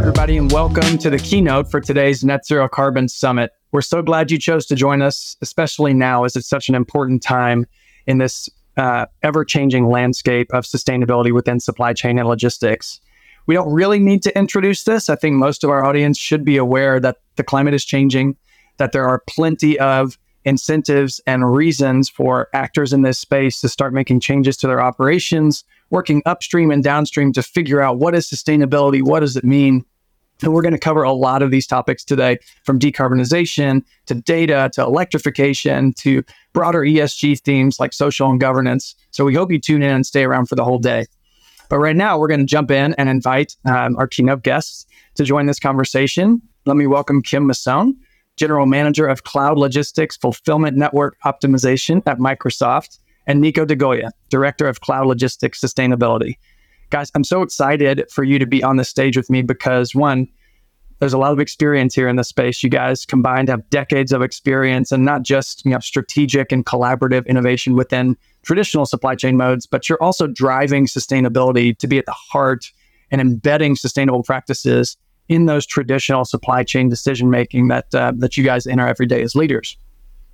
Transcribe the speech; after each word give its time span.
Everybody, 0.00 0.38
and 0.38 0.50
welcome 0.50 0.96
to 0.96 1.10
the 1.10 1.18
keynote 1.18 1.70
for 1.70 1.78
today's 1.78 2.24
Net 2.24 2.46
Zero 2.46 2.66
Carbon 2.66 3.06
Summit. 3.06 3.52
We're 3.70 3.82
so 3.82 4.00
glad 4.00 4.30
you 4.30 4.38
chose 4.38 4.64
to 4.68 4.74
join 4.74 5.02
us, 5.02 5.36
especially 5.42 5.92
now 5.92 6.24
as 6.24 6.36
it's 6.36 6.48
such 6.48 6.70
an 6.70 6.74
important 6.74 7.22
time 7.22 7.66
in 8.06 8.16
this 8.16 8.48
uh, 8.78 9.04
ever 9.22 9.44
changing 9.44 9.90
landscape 9.90 10.48
of 10.54 10.64
sustainability 10.64 11.34
within 11.34 11.60
supply 11.60 11.92
chain 11.92 12.18
and 12.18 12.26
logistics. 12.26 12.98
We 13.46 13.54
don't 13.54 13.70
really 13.70 13.98
need 13.98 14.22
to 14.22 14.38
introduce 14.38 14.84
this. 14.84 15.10
I 15.10 15.16
think 15.16 15.36
most 15.36 15.64
of 15.64 15.68
our 15.68 15.84
audience 15.84 16.16
should 16.16 16.46
be 16.46 16.56
aware 16.56 16.98
that 16.98 17.18
the 17.36 17.44
climate 17.44 17.74
is 17.74 17.84
changing, 17.84 18.38
that 18.78 18.92
there 18.92 19.06
are 19.06 19.22
plenty 19.28 19.78
of 19.80 20.16
incentives 20.46 21.20
and 21.26 21.54
reasons 21.54 22.08
for 22.08 22.48
actors 22.54 22.94
in 22.94 23.02
this 23.02 23.18
space 23.18 23.60
to 23.60 23.68
start 23.68 23.92
making 23.92 24.20
changes 24.20 24.56
to 24.56 24.66
their 24.66 24.80
operations, 24.80 25.62
working 25.90 26.22
upstream 26.24 26.70
and 26.70 26.82
downstream 26.82 27.34
to 27.34 27.42
figure 27.42 27.82
out 27.82 27.98
what 27.98 28.14
is 28.14 28.26
sustainability, 28.30 29.02
what 29.02 29.20
does 29.20 29.36
it 29.36 29.44
mean. 29.44 29.84
And 30.42 30.54
we're 30.54 30.62
going 30.62 30.72
to 30.72 30.78
cover 30.78 31.02
a 31.02 31.12
lot 31.12 31.42
of 31.42 31.50
these 31.50 31.66
topics 31.66 32.04
today 32.04 32.38
from 32.64 32.78
decarbonization 32.78 33.82
to 34.06 34.14
data 34.14 34.70
to 34.74 34.82
electrification 34.82 35.92
to 35.94 36.22
broader 36.52 36.80
ESG 36.80 37.40
themes 37.40 37.78
like 37.78 37.92
social 37.92 38.30
and 38.30 38.40
governance. 38.40 38.94
So 39.10 39.24
we 39.24 39.34
hope 39.34 39.52
you 39.52 39.60
tune 39.60 39.82
in 39.82 39.94
and 39.94 40.06
stay 40.06 40.24
around 40.24 40.46
for 40.46 40.54
the 40.54 40.64
whole 40.64 40.78
day. 40.78 41.06
But 41.68 41.78
right 41.78 41.94
now, 41.94 42.18
we're 42.18 42.28
going 42.28 42.40
to 42.40 42.46
jump 42.46 42.70
in 42.70 42.94
and 42.94 43.08
invite 43.08 43.54
um, 43.64 43.96
our 43.96 44.08
keynote 44.08 44.42
guests 44.42 44.86
to 45.14 45.24
join 45.24 45.46
this 45.46 45.60
conversation. 45.60 46.42
Let 46.66 46.76
me 46.76 46.86
welcome 46.86 47.22
Kim 47.22 47.46
Masone, 47.46 47.92
General 48.36 48.66
Manager 48.66 49.06
of 49.06 49.22
Cloud 49.22 49.56
Logistics 49.56 50.16
Fulfillment 50.16 50.76
Network 50.76 51.16
Optimization 51.24 52.02
at 52.06 52.18
Microsoft, 52.18 52.98
and 53.26 53.40
Nico 53.40 53.64
De 53.64 53.76
Golia, 53.76 54.10
Director 54.30 54.66
of 54.66 54.80
Cloud 54.80 55.06
Logistics 55.06 55.60
Sustainability. 55.60 56.34
Guys, 56.90 57.10
I'm 57.14 57.24
so 57.24 57.42
excited 57.42 58.04
for 58.10 58.24
you 58.24 58.38
to 58.38 58.46
be 58.46 58.62
on 58.62 58.76
the 58.76 58.84
stage 58.84 59.16
with 59.16 59.30
me 59.30 59.42
because 59.42 59.94
one, 59.94 60.28
there's 60.98 61.12
a 61.12 61.18
lot 61.18 61.32
of 61.32 61.40
experience 61.40 61.94
here 61.94 62.08
in 62.08 62.16
this 62.16 62.28
space. 62.28 62.62
You 62.62 62.68
guys 62.68 63.06
combined 63.06 63.48
have 63.48 63.68
decades 63.70 64.12
of 64.12 64.22
experience 64.22 64.92
and 64.92 65.04
not 65.04 65.22
just 65.22 65.64
you 65.64 65.70
know 65.70 65.78
strategic 65.78 66.52
and 66.52 66.64
collaborative 66.66 67.26
innovation 67.26 67.74
within 67.74 68.16
traditional 68.42 68.86
supply 68.86 69.14
chain 69.14 69.36
modes, 69.36 69.66
but 69.66 69.88
you're 69.88 70.02
also 70.02 70.26
driving 70.26 70.86
sustainability 70.86 71.76
to 71.78 71.86
be 71.86 71.98
at 71.98 72.06
the 72.06 72.12
heart 72.12 72.70
and 73.10 73.20
embedding 73.20 73.76
sustainable 73.76 74.22
practices 74.22 74.96
in 75.28 75.46
those 75.46 75.64
traditional 75.64 76.24
supply 76.24 76.64
chain 76.64 76.88
decision 76.88 77.30
making 77.30 77.68
that 77.68 77.94
uh, 77.94 78.12
that 78.16 78.36
you 78.36 78.44
guys 78.44 78.66
enter 78.66 78.86
every 78.86 79.06
day 79.06 79.22
as 79.22 79.34
leaders. 79.34 79.76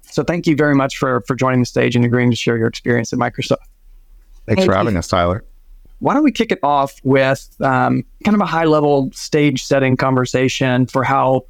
So 0.02 0.24
thank 0.24 0.46
you 0.46 0.56
very 0.56 0.74
much 0.74 0.96
for 0.96 1.20
for 1.28 1.36
joining 1.36 1.60
the 1.60 1.66
stage 1.66 1.94
and 1.94 2.04
agreeing 2.04 2.30
to 2.30 2.36
share 2.36 2.56
your 2.56 2.66
experience 2.66 3.12
at 3.12 3.18
Microsoft. 3.18 3.58
Thanks 4.46 4.60
thank 4.60 4.70
for 4.70 4.74
having 4.74 4.96
us, 4.96 5.06
Tyler. 5.06 5.44
Why 5.98 6.14
don't 6.14 6.24
we 6.24 6.32
kick 6.32 6.52
it 6.52 6.58
off 6.62 7.00
with 7.04 7.48
um, 7.60 8.04
kind 8.24 8.34
of 8.34 8.40
a 8.40 8.46
high 8.46 8.64
level 8.64 9.10
stage 9.12 9.62
setting 9.64 9.96
conversation 9.96 10.86
for 10.86 11.04
how 11.04 11.46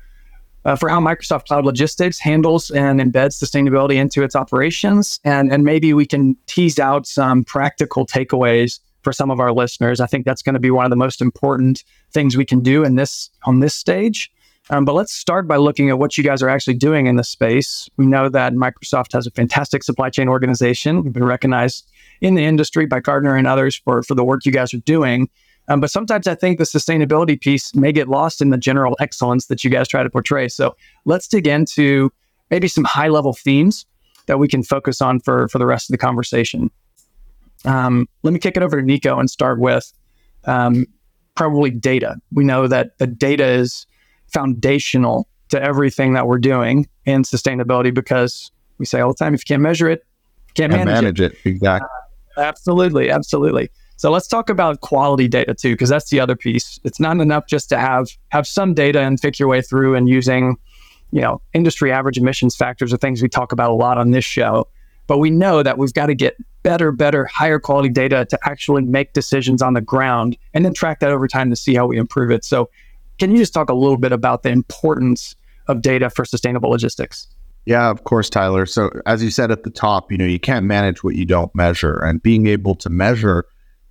uh, 0.65 0.75
for 0.75 0.89
how 0.89 1.01
Microsoft 1.01 1.47
Cloud 1.47 1.65
Logistics 1.65 2.19
handles 2.19 2.71
and 2.71 3.01
embeds 3.01 3.41
sustainability 3.43 3.95
into 3.95 4.25
its 4.25 4.35
operations, 4.35 5.21
and 5.25 5.53
and 5.53 5.65
maybe 5.65 5.95
we 5.95 6.07
can 6.07 6.37
tease 6.47 6.79
out 6.79 7.07
some 7.07 7.45
practical 7.45 8.07
takeaways 8.07 8.81
for 9.03 9.13
some 9.13 9.31
of 9.31 9.39
our 9.39 9.53
listeners. 9.53 10.01
I 10.01 10.07
think 10.07 10.25
that's 10.25 10.43
going 10.43 10.55
to 10.55 10.61
be 10.61 10.73
one 10.73 10.85
of 10.85 10.91
the 10.91 10.97
most 10.97 11.23
important 11.23 11.85
things 12.13 12.37
we 12.37 12.45
can 12.45 12.61
do 12.61 12.85
in 12.85 12.97
this 12.97 13.31
on 13.45 13.61
this 13.61 13.75
stage. 13.75 14.33
Um, 14.71 14.85
but 14.85 14.95
let's 14.95 15.13
start 15.13 15.47
by 15.47 15.57
looking 15.57 15.91
at 15.91 15.99
what 15.99 16.19
you 16.19 16.25
guys 16.25 16.43
are 16.43 16.49
actually 16.49 16.75
doing 16.75 17.07
in 17.07 17.17
this 17.17 17.29
space. 17.29 17.89
We 17.97 18.07
know 18.07 18.29
that 18.29 18.53
Microsoft 18.55 19.13
has 19.13 19.27
a 19.27 19.31
fantastic 19.31 19.85
supply 19.85 20.11
chain 20.11 20.29
organization. 20.29 21.05
We've 21.05 21.13
been 21.13 21.25
recognized 21.25 21.89
in 22.21 22.35
the 22.35 22.45
industry 22.45 22.87
by 22.87 23.01
Gartner 23.01 23.37
and 23.37 23.47
others 23.47 23.77
for, 23.77 24.03
for 24.03 24.15
the 24.15 24.25
work 24.25 24.45
you 24.45 24.53
guys 24.53 24.75
are 24.75 24.79
doing. 24.79 25.29
Um, 25.69 25.81
but 25.81 25.91
sometimes 25.91 26.27
I 26.27 26.35
think 26.35 26.59
the 26.59 26.65
sustainability 26.65 27.41
piece 27.41 27.75
may 27.75 27.93
get 27.93 28.09
lost 28.09 28.41
in 28.41 28.51
the 28.51 28.57
general 28.57 28.97
excellence 29.01 29.47
that 29.47 29.65
you 29.65 29.71
guys 29.71 29.89
try 29.89 30.03
to 30.03 30.11
portray. 30.11 30.49
So 30.49 30.77
let's 31.05 31.29
dig 31.29 31.47
into 31.47 32.13
maybe 32.51 32.69
some 32.69 32.85
high 32.85 33.09
level 33.09 33.33
themes 33.33 33.87
that 34.27 34.39
we 34.39 34.49
can 34.49 34.63
focus 34.63 35.01
on 35.01 35.21
for, 35.21 35.49
for 35.49 35.59
the 35.59 35.67
rest 35.67 35.89
of 35.89 35.93
the 35.93 35.99
conversation. 35.99 36.71
Um, 37.65 38.09
let 38.23 38.33
me 38.33 38.39
kick 38.39 38.57
it 38.57 38.63
over 38.63 38.81
to 38.81 38.87
Nico 38.87 39.19
and 39.19 39.31
start 39.31 39.59
with 39.59 39.93
um, 40.45 40.87
probably 41.35 41.71
data. 41.71 42.17
We 42.33 42.45
know 42.45 42.69
that 42.69 42.99
the 42.99 43.07
data 43.07 43.47
is 43.47 43.87
foundational 44.33 45.29
to 45.49 45.63
everything 45.63 46.15
that 46.15 46.27
we're 46.27 46.39
doing 46.39 46.89
in 47.05 47.23
sustainability 47.23 47.93
because 47.95 48.51
we 48.79 48.85
say 48.87 49.01
all 49.01 49.11
the 49.11 49.17
time 49.17 49.35
if 49.35 49.41
you 49.41 49.55
can't 49.55 49.63
measure 49.63 49.89
it, 49.89 50.05
can't 50.55 50.73
manage, 50.73 50.87
manage 50.87 51.21
it. 51.21 51.33
it. 51.33 51.51
Exactly. 51.51 51.89
Uh, 52.37 52.41
absolutely. 52.41 53.11
Absolutely. 53.11 53.71
So 53.97 54.11
let's 54.11 54.27
talk 54.27 54.51
about 54.51 54.81
quality 54.83 55.27
data 55.27 55.55
too, 55.55 55.73
because 55.73 55.89
that's 55.89 56.11
the 56.11 56.21
other 56.21 56.37
piece. 56.37 56.79
It's 56.85 57.01
not 57.01 57.19
enough 57.19 57.47
just 57.47 57.69
to 57.71 57.79
have 57.79 58.09
have 58.29 58.47
some 58.47 58.75
data 58.75 59.01
and 59.01 59.19
pick 59.21 59.39
your 59.39 59.49
way 59.49 59.63
through 59.63 59.95
and 59.95 60.09
using, 60.09 60.57
you 61.13 61.23
know, 61.23 61.41
industry 61.55 61.91
average 61.91 62.19
emissions 62.19 62.55
factors 62.55 62.93
or 62.93 62.99
things 62.99 63.23
we 63.23 63.29
talk 63.29 63.53
about 63.53 63.71
a 63.71 63.75
lot 63.75 63.97
on 63.97 64.11
this 64.11 64.25
show. 64.25 64.69
But 65.07 65.19
we 65.19 65.31
know 65.31 65.63
that 65.63 65.79
we've 65.79 65.95
got 65.95 66.07
to 66.07 66.15
get 66.15 66.37
better, 66.63 66.93
better, 66.93 67.25
higher 67.27 67.59
quality 67.59 67.89
data 67.89 68.27
to 68.29 68.39
actually 68.45 68.83
make 68.83 69.13
decisions 69.13 69.63
on 69.63 69.73
the 69.73 69.81
ground 69.81 70.37
and 70.53 70.65
then 70.65 70.75
track 70.75 71.01
that 71.01 71.11
over 71.11 71.29
time 71.29 71.49
to 71.49 71.57
see 71.57 71.75
how 71.75 71.87
we 71.87 71.97
improve 71.97 72.31
it. 72.31 72.45
So, 72.45 72.69
can 73.19 73.31
you 73.31 73.39
just 73.39 73.55
talk 73.55 73.71
a 73.71 73.75
little 73.75 73.97
bit 73.97 74.13
about 74.13 74.43
the 74.43 74.51
importance 74.51 75.37
of 75.69 75.83
data 75.83 76.11
for 76.11 76.25
sustainable 76.25 76.71
logistics? 76.71 77.29
Yeah, 77.65 77.91
of 77.91 78.05
course, 78.05 78.31
Tyler. 78.31 78.65
So, 78.65 78.91
as 79.07 79.23
you 79.25 79.31
said 79.31 79.51
at 79.51 79.65
the 79.65 79.71
top, 79.71 80.13
you 80.13 80.19
know, 80.19 80.25
you 80.25 80.39
can't 80.39 80.67
manage 80.67 81.03
what 81.03 81.17
you 81.17 81.25
don't 81.25 81.53
measure, 81.55 81.99
and 81.99 82.23
being 82.23 82.47
able 82.47 82.77
to 82.77 82.89
measure 82.89 83.45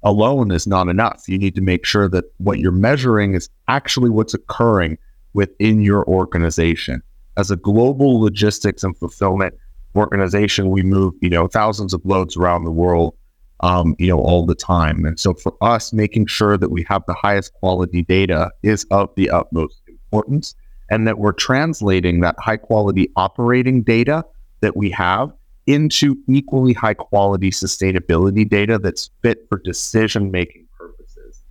alone 0.04 0.52
is 0.52 0.66
not 0.66 0.88
enough. 0.88 1.24
You 1.28 1.38
need 1.38 1.56
to 1.56 1.62
make 1.62 1.86
sure 1.86 2.08
that 2.10 2.26
what 2.38 2.60
you're 2.60 2.72
measuring 2.72 3.34
is 3.34 3.50
actually 3.68 4.10
what's 4.10 4.34
occurring 4.34 4.98
within 5.34 5.82
your 5.82 6.06
organization. 6.06 7.02
As 7.36 7.52
a 7.52 7.58
global 7.58 8.22
logistics 8.22 8.84
and 8.84 8.96
fulfillment 8.98 9.56
organization, 9.96 10.70
we 10.70 10.84
move, 10.84 11.14
you 11.22 11.30
know, 11.30 11.48
thousands 11.48 11.94
of 11.94 12.06
loads 12.06 12.38
around 12.38 12.64
the 12.64 12.72
world, 12.72 13.16
um, 13.62 13.96
you 14.00 14.08
know, 14.08 14.20
all 14.20 14.46
the 14.46 14.56
time. 14.56 15.06
And 15.06 15.20
so 15.20 15.34
for 15.34 15.56
us, 15.62 15.94
making 15.94 16.28
sure 16.28 16.58
that 16.58 16.70
we 16.70 16.86
have 16.90 17.04
the 17.08 17.14
highest 17.14 17.54
quality 17.54 18.04
data 18.04 18.52
is 18.64 18.86
of 18.92 19.10
the 19.16 19.30
utmost 19.30 19.82
importance 19.88 20.56
and 20.90 21.08
that 21.08 21.18
we're 21.18 21.34
translating 21.34 22.22
that 22.22 22.36
high 22.40 22.58
quality 22.58 23.10
operating 23.16 23.82
data 23.82 24.24
that 24.62 24.76
we 24.76 24.90
have 24.92 25.32
into 25.68 26.16
equally 26.28 26.74
high 26.74 26.94
quality 26.94 27.50
sustainability 27.50 28.48
data 28.48 28.78
that's 28.78 29.10
fit 29.22 29.46
for 29.50 29.60
decision 29.60 30.30
making 30.30 30.68
purposes. 30.78 31.42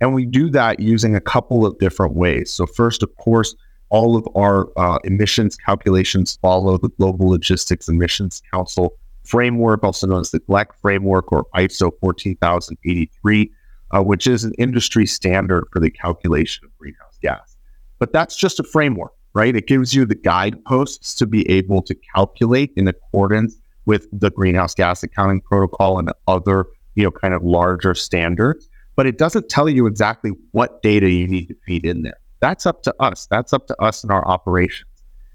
And 0.00 0.14
we 0.14 0.26
do 0.26 0.48
that 0.50 0.80
using 0.80 1.16
a 1.16 1.20
couple 1.20 1.66
of 1.66 1.78
different 1.78 2.14
ways. 2.14 2.52
So, 2.52 2.66
first, 2.66 3.02
of 3.02 3.14
course, 3.16 3.54
all 3.88 4.16
of 4.16 4.28
our 4.36 4.68
uh, 4.76 4.98
emissions 5.04 5.56
calculations 5.56 6.38
follow 6.40 6.78
the 6.78 6.88
Global 6.90 7.28
Logistics 7.28 7.88
Emissions 7.88 8.42
Council 8.52 8.96
framework, 9.24 9.82
also 9.82 10.06
known 10.06 10.20
as 10.20 10.30
the 10.30 10.40
GLEC 10.40 10.66
framework 10.80 11.32
or 11.32 11.46
ISO 11.54 11.90
14083, 12.00 13.50
uh, 13.90 14.02
which 14.02 14.26
is 14.26 14.44
an 14.44 14.52
industry 14.58 15.06
standard 15.06 15.64
for 15.72 15.80
the 15.80 15.90
calculation 15.90 16.64
of 16.64 16.76
greenhouse 16.78 17.18
gas. 17.22 17.56
But 17.98 18.12
that's 18.12 18.36
just 18.36 18.60
a 18.60 18.64
framework, 18.64 19.12
right? 19.34 19.54
It 19.56 19.66
gives 19.66 19.94
you 19.94 20.04
the 20.04 20.14
guideposts 20.14 21.14
to 21.16 21.26
be 21.26 21.48
able 21.50 21.82
to 21.82 21.94
calculate 22.14 22.72
in 22.76 22.88
accordance 22.88 23.56
with 23.86 24.08
the 24.12 24.30
greenhouse 24.30 24.74
gas 24.74 25.02
accounting 25.02 25.40
protocol 25.40 25.98
and 25.98 26.10
other, 26.26 26.66
you 26.94 27.04
know, 27.04 27.10
kind 27.10 27.34
of 27.34 27.42
larger 27.42 27.94
standards. 27.94 28.68
But 28.96 29.06
it 29.06 29.18
doesn't 29.18 29.48
tell 29.48 29.68
you 29.68 29.86
exactly 29.86 30.32
what 30.52 30.82
data 30.82 31.10
you 31.10 31.26
need 31.26 31.46
to 31.46 31.56
feed 31.66 31.84
in 31.84 32.02
there. 32.02 32.18
That's 32.40 32.66
up 32.66 32.82
to 32.82 32.94
us. 33.00 33.26
That's 33.30 33.52
up 33.52 33.66
to 33.68 33.82
us 33.82 34.04
in 34.04 34.10
our 34.10 34.26
operations. 34.26 34.88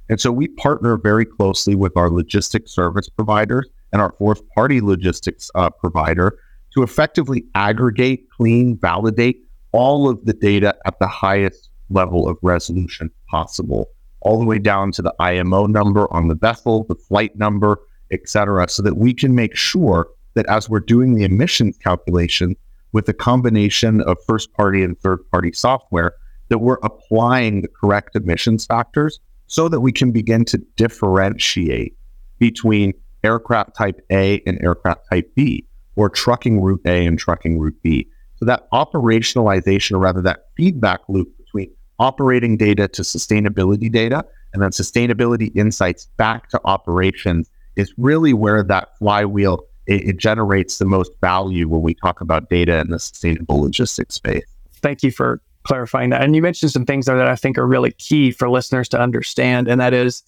And 0.09 0.19
so 0.19 0.31
we 0.31 0.47
partner 0.47 0.97
very 0.97 1.25
closely 1.25 1.75
with 1.75 1.95
our 1.95 2.09
logistics 2.09 2.71
service 2.71 3.09
providers 3.09 3.67
and 3.91 4.01
our 4.01 4.13
fourth 4.17 4.41
party 4.49 4.81
logistics 4.81 5.49
uh, 5.55 5.69
provider 5.69 6.37
to 6.73 6.83
effectively 6.83 7.45
aggregate, 7.55 8.27
clean, 8.35 8.77
validate 8.77 9.41
all 9.71 10.09
of 10.09 10.23
the 10.25 10.33
data 10.33 10.75
at 10.85 10.99
the 10.99 11.07
highest 11.07 11.69
level 11.89 12.27
of 12.27 12.37
resolution 12.41 13.09
possible, 13.29 13.89
all 14.21 14.39
the 14.39 14.45
way 14.45 14.59
down 14.59 14.91
to 14.91 15.01
the 15.01 15.13
IMO 15.19 15.65
number 15.65 16.11
on 16.13 16.27
the 16.27 16.35
vessel, 16.35 16.85
the 16.87 16.95
flight 16.95 17.35
number, 17.37 17.79
et 18.11 18.27
cetera, 18.27 18.67
so 18.69 18.81
that 18.83 18.97
we 18.97 19.13
can 19.13 19.35
make 19.35 19.55
sure 19.55 20.07
that 20.35 20.45
as 20.47 20.69
we're 20.69 20.79
doing 20.79 21.15
the 21.15 21.23
emissions 21.23 21.77
calculation 21.77 22.55
with 22.91 23.07
a 23.09 23.13
combination 23.13 24.01
of 24.01 24.17
first 24.25 24.51
party 24.53 24.83
and 24.83 24.99
third 24.99 25.19
party 25.31 25.51
software, 25.51 26.13
that 26.49 26.59
we're 26.59 26.79
applying 26.83 27.61
the 27.61 27.67
correct 27.67 28.15
emissions 28.15 28.65
factors 28.65 29.19
so 29.47 29.67
that 29.67 29.81
we 29.81 29.91
can 29.91 30.11
begin 30.11 30.45
to 30.45 30.57
differentiate 30.75 31.95
between 32.39 32.93
aircraft 33.23 33.75
type 33.75 33.99
A 34.11 34.41
and 34.45 34.61
aircraft 34.61 35.01
type 35.09 35.31
B, 35.35 35.65
or 35.95 36.09
trucking 36.09 36.61
route 36.61 36.81
A 36.85 37.05
and 37.05 37.19
trucking 37.19 37.59
route 37.59 37.75
B. 37.83 38.07
So 38.37 38.45
that 38.45 38.69
operationalization, 38.71 39.93
or 39.93 39.99
rather 39.99 40.21
that 40.21 40.45
feedback 40.55 41.01
loop 41.09 41.29
between 41.37 41.71
operating 41.99 42.55
data 42.57 42.87
to 42.87 43.01
sustainability 43.01 43.91
data 43.91 44.23
and 44.53 44.63
then 44.63 44.71
sustainability 44.71 45.55
insights 45.55 46.05
back 46.17 46.49
to 46.49 46.61
operations 46.65 47.49
is 47.75 47.93
really 47.97 48.33
where 48.33 48.63
that 48.63 48.97
flywheel 48.97 49.65
it, 49.87 50.09
it 50.09 50.17
generates 50.17 50.77
the 50.77 50.85
most 50.85 51.11
value 51.19 51.67
when 51.67 51.81
we 51.81 51.93
talk 51.93 52.21
about 52.21 52.49
data 52.49 52.79
in 52.79 52.89
the 52.89 52.99
sustainable 52.99 53.61
logistics 53.61 54.15
space. 54.15 54.45
Thank 54.75 55.03
you 55.03 55.11
for 55.11 55.41
clarifying 55.63 56.11
that. 56.11 56.23
And 56.23 56.35
you 56.35 56.41
mentioned 56.41 56.71
some 56.71 56.85
things 56.85 57.05
there 57.05 57.17
that 57.17 57.27
I 57.27 57.35
think 57.35 57.57
are 57.57 57.67
really 57.67 57.91
key 57.91 58.31
for 58.31 58.49
listeners 58.49 58.87
to 58.89 58.99
understand, 58.99 59.67
and 59.67 59.81
that 59.81 59.93
is 59.93 60.23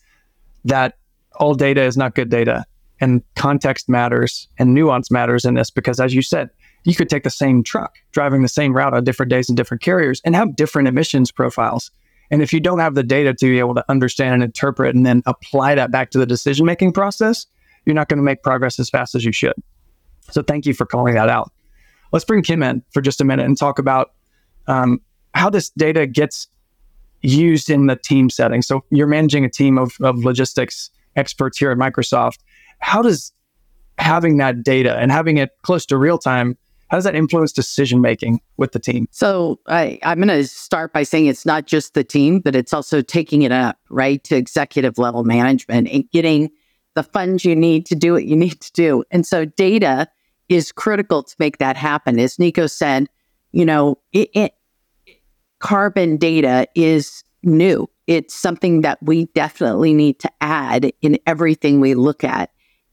that 0.65 0.97
all 1.35 1.53
data 1.53 1.83
is 1.83 1.95
not 1.95 2.15
good 2.15 2.29
data, 2.29 2.65
and 3.01 3.23
context 3.35 3.89
matters 3.89 4.47
and 4.57 4.73
nuance 4.73 5.11
matters 5.11 5.43
in 5.43 5.55
this 5.55 5.69
because, 5.69 5.99
as 5.99 6.13
you 6.13 6.21
said, 6.21 6.49
you 6.83 6.95
could 6.95 7.09
take 7.09 7.23
the 7.23 7.29
same 7.29 7.63
truck 7.63 7.95
driving 8.11 8.41
the 8.41 8.47
same 8.47 8.73
route 8.73 8.93
on 8.93 9.03
different 9.03 9.29
days 9.29 9.49
and 9.49 9.57
different 9.57 9.81
carriers 9.81 10.21
and 10.23 10.35
have 10.35 10.55
different 10.55 10.87
emissions 10.87 11.31
profiles. 11.31 11.91
And 12.29 12.41
if 12.41 12.53
you 12.53 12.59
don't 12.59 12.79
have 12.79 12.95
the 12.95 13.03
data 13.03 13.33
to 13.33 13.45
be 13.45 13.59
able 13.59 13.75
to 13.75 13.83
understand 13.89 14.35
and 14.35 14.43
interpret 14.43 14.95
and 14.95 15.05
then 15.05 15.21
apply 15.25 15.75
that 15.75 15.91
back 15.91 16.11
to 16.11 16.17
the 16.17 16.25
decision 16.25 16.65
making 16.65 16.93
process, 16.93 17.45
you're 17.85 17.95
not 17.95 18.07
going 18.07 18.17
to 18.17 18.23
make 18.23 18.41
progress 18.41 18.79
as 18.79 18.89
fast 18.89 19.15
as 19.15 19.25
you 19.25 19.31
should. 19.31 19.55
So 20.29 20.41
thank 20.41 20.65
you 20.65 20.73
for 20.73 20.85
calling 20.85 21.15
that 21.15 21.27
out. 21.27 21.51
Let's 22.13 22.25
bring 22.25 22.41
Kim 22.41 22.63
in 22.63 22.83
for 22.93 23.01
just 23.01 23.19
a 23.19 23.25
minute 23.25 23.45
and 23.45 23.57
talk 23.57 23.79
about 23.79 24.13
um, 24.67 25.01
how 25.33 25.49
this 25.49 25.69
data 25.71 26.07
gets 26.07 26.47
used 27.21 27.69
in 27.69 27.87
the 27.87 27.95
team 27.95 28.29
setting. 28.29 28.61
So 28.61 28.83
you're 28.91 29.07
managing 29.07 29.45
a 29.45 29.49
team 29.49 29.77
of, 29.77 29.93
of 30.01 30.19
logistics 30.19 30.89
experts 31.15 31.57
here 31.57 31.71
at 31.71 31.77
Microsoft. 31.77 32.39
How 32.81 33.01
does 33.01 33.31
having 33.97 34.37
that 34.37 34.63
data 34.63 34.97
and 34.97 35.11
having 35.11 35.37
it 35.37 35.51
close 35.61 35.85
to 35.87 35.97
real 35.97 36.17
time 36.17 36.57
how 36.91 36.97
does 36.97 37.05
that 37.05 37.15
influence 37.15 37.53
decision 37.53 38.01
making 38.01 38.41
with 38.57 38.73
the 38.73 38.79
team? 38.79 39.07
So 39.11 39.61
I, 39.67 39.97
I'm 40.03 40.17
going 40.17 40.27
to 40.27 40.45
start 40.45 40.91
by 40.91 41.03
saying 41.03 41.27
it's 41.27 41.45
not 41.45 41.65
just 41.65 41.93
the 41.93 42.03
team, 42.03 42.41
but 42.41 42.53
it's 42.53 42.73
also 42.73 43.01
taking 43.01 43.43
it 43.43 43.51
up 43.53 43.79
right 43.89 44.21
to 44.25 44.35
executive 44.35 44.97
level 44.97 45.23
management 45.23 45.87
and 45.87 46.03
getting 46.11 46.49
the 46.95 47.03
funds 47.03 47.45
you 47.45 47.55
need 47.55 47.85
to 47.85 47.95
do 47.95 48.11
what 48.11 48.25
you 48.25 48.35
need 48.35 48.59
to 48.59 48.71
do. 48.73 49.05
And 49.09 49.25
so 49.25 49.45
data 49.45 50.05
is 50.49 50.73
critical 50.73 51.23
to 51.23 51.33
make 51.39 51.59
that 51.59 51.77
happen. 51.77 52.19
As 52.19 52.37
Nico 52.37 52.67
said, 52.67 53.07
you 53.53 53.63
know, 53.63 53.97
it, 54.11 54.29
it, 54.33 54.53
carbon 55.59 56.17
data 56.17 56.67
is 56.75 57.23
new. 57.41 57.89
It's 58.07 58.35
something 58.35 58.81
that 58.81 59.01
we 59.01 59.27
definitely 59.27 59.93
need 59.93 60.19
to 60.19 60.31
add 60.41 60.91
in 61.01 61.17
everything 61.25 61.79
we 61.79 61.93
look 61.93 62.25
at. 62.25 62.49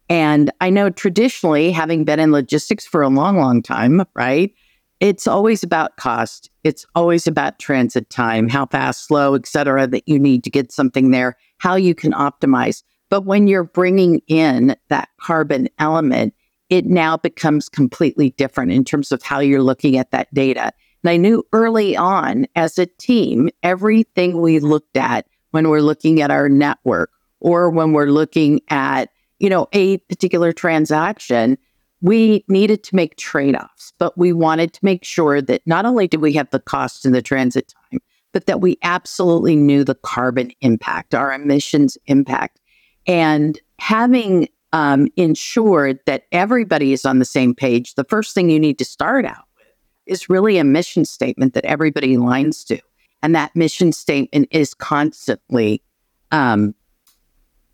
And 0.08 0.50
I 0.60 0.70
know 0.70 0.90
traditionally, 0.90 1.70
having 1.70 2.04
been 2.04 2.20
in 2.20 2.32
logistics 2.32 2.86
for 2.86 3.02
a 3.02 3.08
long, 3.08 3.36
long 3.36 3.62
time, 3.62 4.02
right? 4.14 4.52
It's 5.00 5.26
always 5.26 5.62
about 5.62 5.96
cost. 5.96 6.50
It's 6.64 6.84
always 6.94 7.26
about 7.26 7.58
transit 7.58 8.10
time, 8.10 8.48
how 8.48 8.66
fast, 8.66 9.06
slow, 9.06 9.34
et 9.34 9.46
cetera, 9.46 9.86
that 9.86 10.08
you 10.08 10.18
need 10.18 10.42
to 10.44 10.50
get 10.50 10.72
something 10.72 11.10
there, 11.10 11.36
how 11.58 11.76
you 11.76 11.94
can 11.94 12.12
optimize. 12.12 12.82
But 13.10 13.24
when 13.24 13.46
you're 13.46 13.64
bringing 13.64 14.20
in 14.26 14.76
that 14.88 15.08
carbon 15.20 15.68
element, 15.78 16.34
it 16.68 16.84
now 16.84 17.16
becomes 17.16 17.68
completely 17.68 18.30
different 18.30 18.72
in 18.72 18.84
terms 18.84 19.12
of 19.12 19.22
how 19.22 19.38
you're 19.40 19.62
looking 19.62 19.96
at 19.96 20.10
that 20.10 20.32
data. 20.34 20.72
And 21.02 21.10
I 21.10 21.16
knew 21.16 21.44
early 21.52 21.96
on 21.96 22.46
as 22.56 22.78
a 22.78 22.86
team, 22.86 23.50
everything 23.62 24.40
we 24.40 24.58
looked 24.58 24.96
at 24.96 25.26
when 25.52 25.68
we're 25.68 25.80
looking 25.80 26.20
at 26.20 26.30
our 26.30 26.48
network 26.48 27.10
or 27.40 27.70
when 27.70 27.92
we're 27.92 28.10
looking 28.10 28.60
at 28.68 29.10
you 29.38 29.48
know, 29.48 29.68
a 29.72 29.98
particular 29.98 30.52
transaction, 30.52 31.58
we 32.00 32.44
needed 32.48 32.82
to 32.84 32.96
make 32.96 33.16
trade 33.16 33.56
offs, 33.56 33.92
but 33.98 34.16
we 34.16 34.32
wanted 34.32 34.72
to 34.72 34.84
make 34.84 35.04
sure 35.04 35.42
that 35.42 35.62
not 35.66 35.84
only 35.84 36.06
did 36.06 36.20
we 36.20 36.32
have 36.34 36.50
the 36.50 36.60
cost 36.60 37.04
and 37.04 37.14
the 37.14 37.22
transit 37.22 37.72
time, 37.90 38.00
but 38.32 38.46
that 38.46 38.60
we 38.60 38.78
absolutely 38.82 39.56
knew 39.56 39.82
the 39.82 39.94
carbon 39.94 40.50
impact, 40.60 41.14
our 41.14 41.32
emissions 41.32 41.96
impact. 42.06 42.60
And 43.06 43.58
having 43.78 44.48
um, 44.72 45.08
ensured 45.16 45.98
that 46.06 46.24
everybody 46.30 46.92
is 46.92 47.04
on 47.04 47.18
the 47.18 47.24
same 47.24 47.54
page, 47.54 47.94
the 47.94 48.04
first 48.04 48.34
thing 48.34 48.50
you 48.50 48.60
need 48.60 48.78
to 48.78 48.84
start 48.84 49.24
out 49.24 49.44
with 49.56 49.66
is 50.06 50.28
really 50.28 50.58
a 50.58 50.64
mission 50.64 51.04
statement 51.04 51.54
that 51.54 51.64
everybody 51.64 52.16
aligns 52.16 52.66
to. 52.66 52.78
And 53.22 53.34
that 53.34 53.56
mission 53.56 53.92
statement 53.92 54.48
is 54.50 54.74
constantly 54.74 55.82
um, 56.30 56.74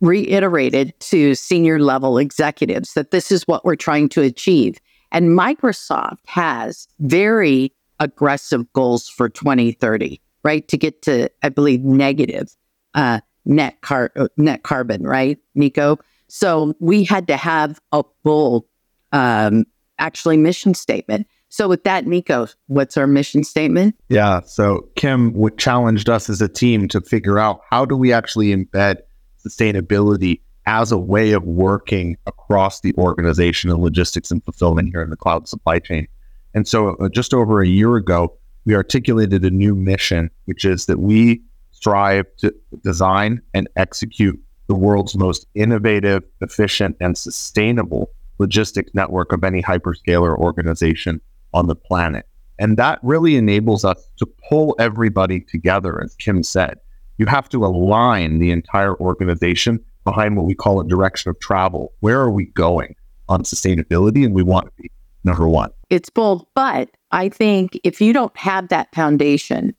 reiterated 0.05 0.93
to 1.01 1.35
senior 1.35 1.79
level 1.79 2.19
executives 2.19 2.93
that 2.95 3.11
this 3.11 3.33
is 3.33 3.47
what 3.49 3.65
we're 3.65 3.77
trying 3.77 4.09
to 4.11 4.23
achieve. 4.23 4.79
And 5.11 5.31
Microsoft 5.31 6.19
has 6.27 6.87
very 7.01 7.73
aggressive 8.01 8.71
goals 8.73 9.09
for 9.09 9.29
2030, 9.29 10.21
right? 10.43 10.67
To 10.69 10.77
get 10.77 11.03
to, 11.03 11.31
I 11.43 11.49
believe, 11.49 11.83
negative 11.83 12.55
uh, 12.95 13.21
net 13.45 13.81
car 13.81 14.13
uh, 14.17 14.29
net 14.37 14.63
carbon, 14.63 15.05
right, 15.05 15.39
Nico? 15.55 15.99
So 16.29 16.75
we 16.81 17.05
had 17.05 17.27
to 17.29 17.37
have 17.37 17.81
a 17.93 18.05
bold, 18.25 18.65
um, 19.13 19.65
actually, 19.99 20.37
mission 20.37 20.75
statement. 20.75 21.27
So 21.49 21.69
with 21.69 21.85
that, 21.85 22.07
Nico, 22.07 22.49
what's 22.67 22.97
our 22.97 23.07
mission 23.07 23.45
statement? 23.45 23.95
Yeah. 24.09 24.41
So 24.41 24.89
Kim 24.97 25.37
challenged 25.57 26.09
us 26.09 26.29
as 26.29 26.43
a 26.43 26.49
team 26.49 26.89
to 26.89 27.01
figure 27.01 27.39
out 27.39 27.61
how 27.71 27.85
do 27.85 27.97
we 27.97 28.13
actually 28.13 28.49
embed 28.49 28.97
sustainability 29.47 30.41
as 30.67 30.93
a 30.93 30.99
way 30.99 31.33
of 31.33 31.45
working 31.45 32.17
across 32.27 32.81
the 32.81 32.95
organization 32.97 33.71
and 33.71 33.81
logistics 33.81 34.31
and 34.31 34.43
fulfillment 34.45 34.89
here 34.91 35.03
in 35.03 35.11
the 35.11 35.17
cloud 35.17 35.47
supply 35.47 35.79
chain. 35.79 36.09
And 36.55 36.67
so, 36.67 36.95
uh, 36.97 37.09
just 37.09 37.35
over 37.35 37.61
a 37.61 37.67
year 37.67 37.97
ago, 37.97 38.37
we 38.65 38.75
articulated 38.75 39.45
a 39.45 39.51
new 39.51 39.75
mission, 39.75 40.31
which 40.47 40.65
is 40.65 40.87
that 40.87 40.99
we 40.99 41.43
strive 41.73 42.25
to 42.39 42.55
design 42.83 43.43
and 43.53 43.69
execute 43.77 44.41
the 44.69 44.75
world's 44.75 45.17
most 45.17 45.47
innovative, 45.55 46.23
efficient, 46.41 46.97
and 47.01 47.19
sustainable 47.19 48.11
logistics 48.39 48.93
network 48.95 49.33
of 49.33 49.45
any 49.45 49.63
hyperscaler 49.63 50.37
organization 50.39 51.21
on 51.53 51.67
the 51.67 51.77
planet. 51.77 52.27
And 52.59 52.77
that 52.77 53.01
really 53.03 53.37
enables 53.37 53.85
us 53.85 54.09
to 54.19 54.27
pull 54.49 54.77
everybody 54.79 55.41
together, 55.41 56.03
as 56.03 56.15
Kim 56.15 56.43
said, 56.43 56.79
you 57.19 57.27
have 57.27 57.49
to 57.51 57.65
align 57.65 58.39
the 58.39 58.51
entire 58.51 58.95
organization 58.97 59.81
behind 60.05 60.37
what 60.37 60.47
we 60.47 60.55
call 60.55 60.81
a 60.81 60.87
direction 60.87 61.31
of 61.31 61.39
travel. 61.41 61.93
Where 62.01 62.21
are 62.21 62.31
we 62.31 62.47
going 62.47 62.95
on 63.29 63.43
sustainability? 63.43 64.25
And 64.25 64.35
we 64.35 64.43
want 64.43 64.67
to 64.67 64.73
be 64.83 64.91
number 65.25 65.49
one. 65.49 65.71
It's 65.91 66.11
bold, 66.11 66.47
but 66.55 66.91
I 67.11 67.29
think 67.29 67.79
if 67.85 68.01
you 68.01 68.13
don't 68.13 68.37
have 68.37 68.69
that 68.69 68.95
foundation, 68.95 69.75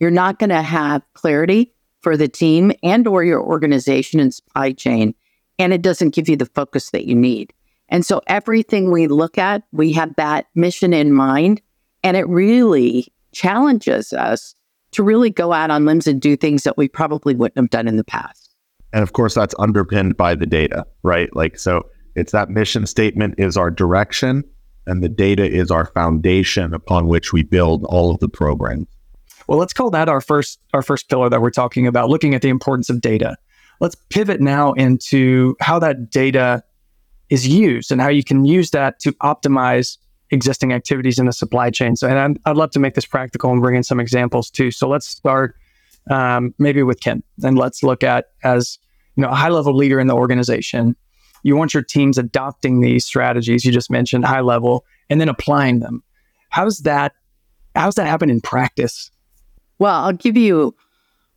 you're 0.00 0.10
not 0.10 0.38
going 0.38 0.50
to 0.50 0.62
have 0.62 1.02
clarity 1.14 1.72
for 2.00 2.16
the 2.16 2.28
team 2.28 2.72
and 2.82 3.06
or 3.06 3.24
your 3.24 3.42
organization 3.42 4.20
and 4.20 4.32
supply 4.32 4.72
chain 4.72 5.14
and 5.58 5.72
it 5.72 5.82
doesn't 5.82 6.14
give 6.14 6.28
you 6.28 6.36
the 6.36 6.46
focus 6.46 6.90
that 6.90 7.06
you 7.06 7.14
need. 7.14 7.52
And 7.88 8.04
so 8.04 8.20
everything 8.26 8.90
we 8.90 9.08
look 9.08 9.38
at, 9.38 9.62
we 9.72 9.92
have 9.94 10.14
that 10.16 10.46
mission 10.54 10.92
in 10.92 11.12
mind 11.12 11.60
and 12.04 12.16
it 12.16 12.28
really 12.28 13.12
challenges 13.32 14.12
us 14.12 14.54
to 14.98 15.04
really 15.04 15.30
go 15.30 15.52
out 15.52 15.70
on 15.70 15.84
limbs 15.84 16.08
and 16.08 16.20
do 16.20 16.36
things 16.36 16.64
that 16.64 16.76
we 16.76 16.88
probably 16.88 17.32
wouldn't 17.32 17.56
have 17.56 17.70
done 17.70 17.86
in 17.86 17.96
the 17.96 18.02
past. 18.02 18.52
And 18.92 19.04
of 19.04 19.12
course, 19.12 19.32
that's 19.32 19.54
underpinned 19.56 20.16
by 20.16 20.34
the 20.34 20.44
data, 20.44 20.84
right? 21.04 21.28
Like, 21.36 21.56
so 21.56 21.86
it's 22.16 22.32
that 22.32 22.50
mission 22.50 22.84
statement 22.84 23.36
is 23.38 23.56
our 23.56 23.70
direction, 23.70 24.42
and 24.88 25.00
the 25.00 25.08
data 25.08 25.48
is 25.48 25.70
our 25.70 25.86
foundation 25.86 26.74
upon 26.74 27.06
which 27.06 27.32
we 27.32 27.44
build 27.44 27.84
all 27.84 28.10
of 28.10 28.18
the 28.18 28.28
programs. 28.28 28.88
Well, 29.46 29.60
let's 29.60 29.72
call 29.72 29.90
that 29.90 30.08
our 30.08 30.20
first 30.20 30.58
our 30.74 30.82
first 30.82 31.08
pillar 31.08 31.30
that 31.30 31.40
we're 31.40 31.50
talking 31.50 31.86
about, 31.86 32.08
looking 32.08 32.34
at 32.34 32.42
the 32.42 32.48
importance 32.48 32.90
of 32.90 33.00
data. 33.00 33.36
Let's 33.78 33.94
pivot 34.10 34.40
now 34.40 34.72
into 34.72 35.54
how 35.60 35.78
that 35.78 36.10
data 36.10 36.64
is 37.30 37.46
used 37.46 37.92
and 37.92 38.00
how 38.00 38.08
you 38.08 38.24
can 38.24 38.44
use 38.44 38.70
that 38.72 38.98
to 38.98 39.12
optimize 39.22 39.96
existing 40.30 40.72
activities 40.72 41.18
in 41.18 41.26
the 41.26 41.32
supply 41.32 41.70
chain. 41.70 41.96
So, 41.96 42.08
and 42.08 42.18
I'd, 42.18 42.38
I'd 42.50 42.56
love 42.56 42.70
to 42.72 42.78
make 42.78 42.94
this 42.94 43.06
practical 43.06 43.50
and 43.50 43.60
bring 43.60 43.76
in 43.76 43.82
some 43.82 44.00
examples 44.00 44.50
too. 44.50 44.70
So 44.70 44.88
let's 44.88 45.06
start 45.06 45.56
um, 46.10 46.54
maybe 46.58 46.82
with 46.82 47.00
Kim, 47.00 47.22
and 47.42 47.58
let's 47.58 47.82
look 47.82 48.02
at 48.02 48.26
as 48.42 48.78
you 49.16 49.22
know 49.22 49.28
a 49.30 49.34
high 49.34 49.48
level 49.48 49.74
leader 49.74 50.00
in 50.00 50.06
the 50.06 50.14
organization. 50.14 50.96
You 51.42 51.56
want 51.56 51.72
your 51.72 51.82
teams 51.82 52.18
adopting 52.18 52.80
these 52.80 53.04
strategies 53.04 53.64
you 53.64 53.72
just 53.72 53.90
mentioned, 53.90 54.24
high 54.24 54.40
level, 54.40 54.84
and 55.08 55.20
then 55.20 55.28
applying 55.28 55.80
them. 55.80 56.02
How's 56.50 56.78
that? 56.78 57.12
How's 57.74 57.94
that 57.96 58.06
happen 58.06 58.30
in 58.30 58.40
practice? 58.40 59.10
Well, 59.78 60.04
I'll 60.04 60.12
give 60.12 60.36
you 60.36 60.74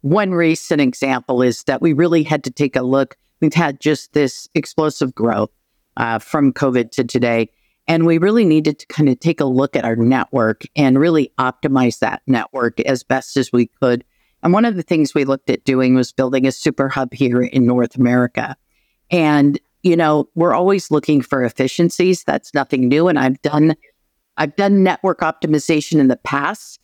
one 0.01 0.31
recent 0.31 0.81
example. 0.81 1.41
Is 1.41 1.63
that 1.63 1.81
we 1.81 1.93
really 1.93 2.23
had 2.23 2.43
to 2.45 2.51
take 2.51 2.75
a 2.75 2.81
look. 2.81 3.17
We've 3.41 3.53
had 3.53 3.79
just 3.79 4.13
this 4.13 4.47
explosive 4.55 5.13
growth 5.13 5.51
uh, 5.97 6.19
from 6.19 6.53
COVID 6.53 6.91
to 6.91 7.03
today 7.03 7.49
And 7.91 8.05
we 8.05 8.19
really 8.19 8.45
needed 8.45 8.79
to 8.79 8.87
kind 8.87 9.09
of 9.09 9.19
take 9.19 9.41
a 9.41 9.45
look 9.45 9.75
at 9.75 9.83
our 9.83 9.97
network 9.97 10.63
and 10.77 10.97
really 10.97 11.33
optimize 11.37 11.99
that 11.99 12.21
network 12.25 12.79
as 12.79 13.03
best 13.03 13.35
as 13.35 13.51
we 13.51 13.67
could. 13.67 14.05
And 14.41 14.53
one 14.53 14.63
of 14.63 14.77
the 14.77 14.81
things 14.81 15.13
we 15.13 15.25
looked 15.25 15.49
at 15.49 15.65
doing 15.65 15.93
was 15.93 16.13
building 16.13 16.47
a 16.47 16.53
super 16.53 16.87
hub 16.87 17.13
here 17.13 17.41
in 17.41 17.65
North 17.65 17.97
America. 17.97 18.55
And, 19.11 19.59
you 19.83 19.97
know, 19.97 20.29
we're 20.35 20.53
always 20.53 20.89
looking 20.89 21.21
for 21.21 21.43
efficiencies. 21.43 22.23
That's 22.23 22.53
nothing 22.53 22.87
new. 22.87 23.09
And 23.09 23.19
I've 23.19 23.41
done 23.41 23.75
I've 24.37 24.55
done 24.55 24.83
network 24.83 25.19
optimization 25.19 25.99
in 25.99 26.07
the 26.07 26.15
past, 26.15 26.79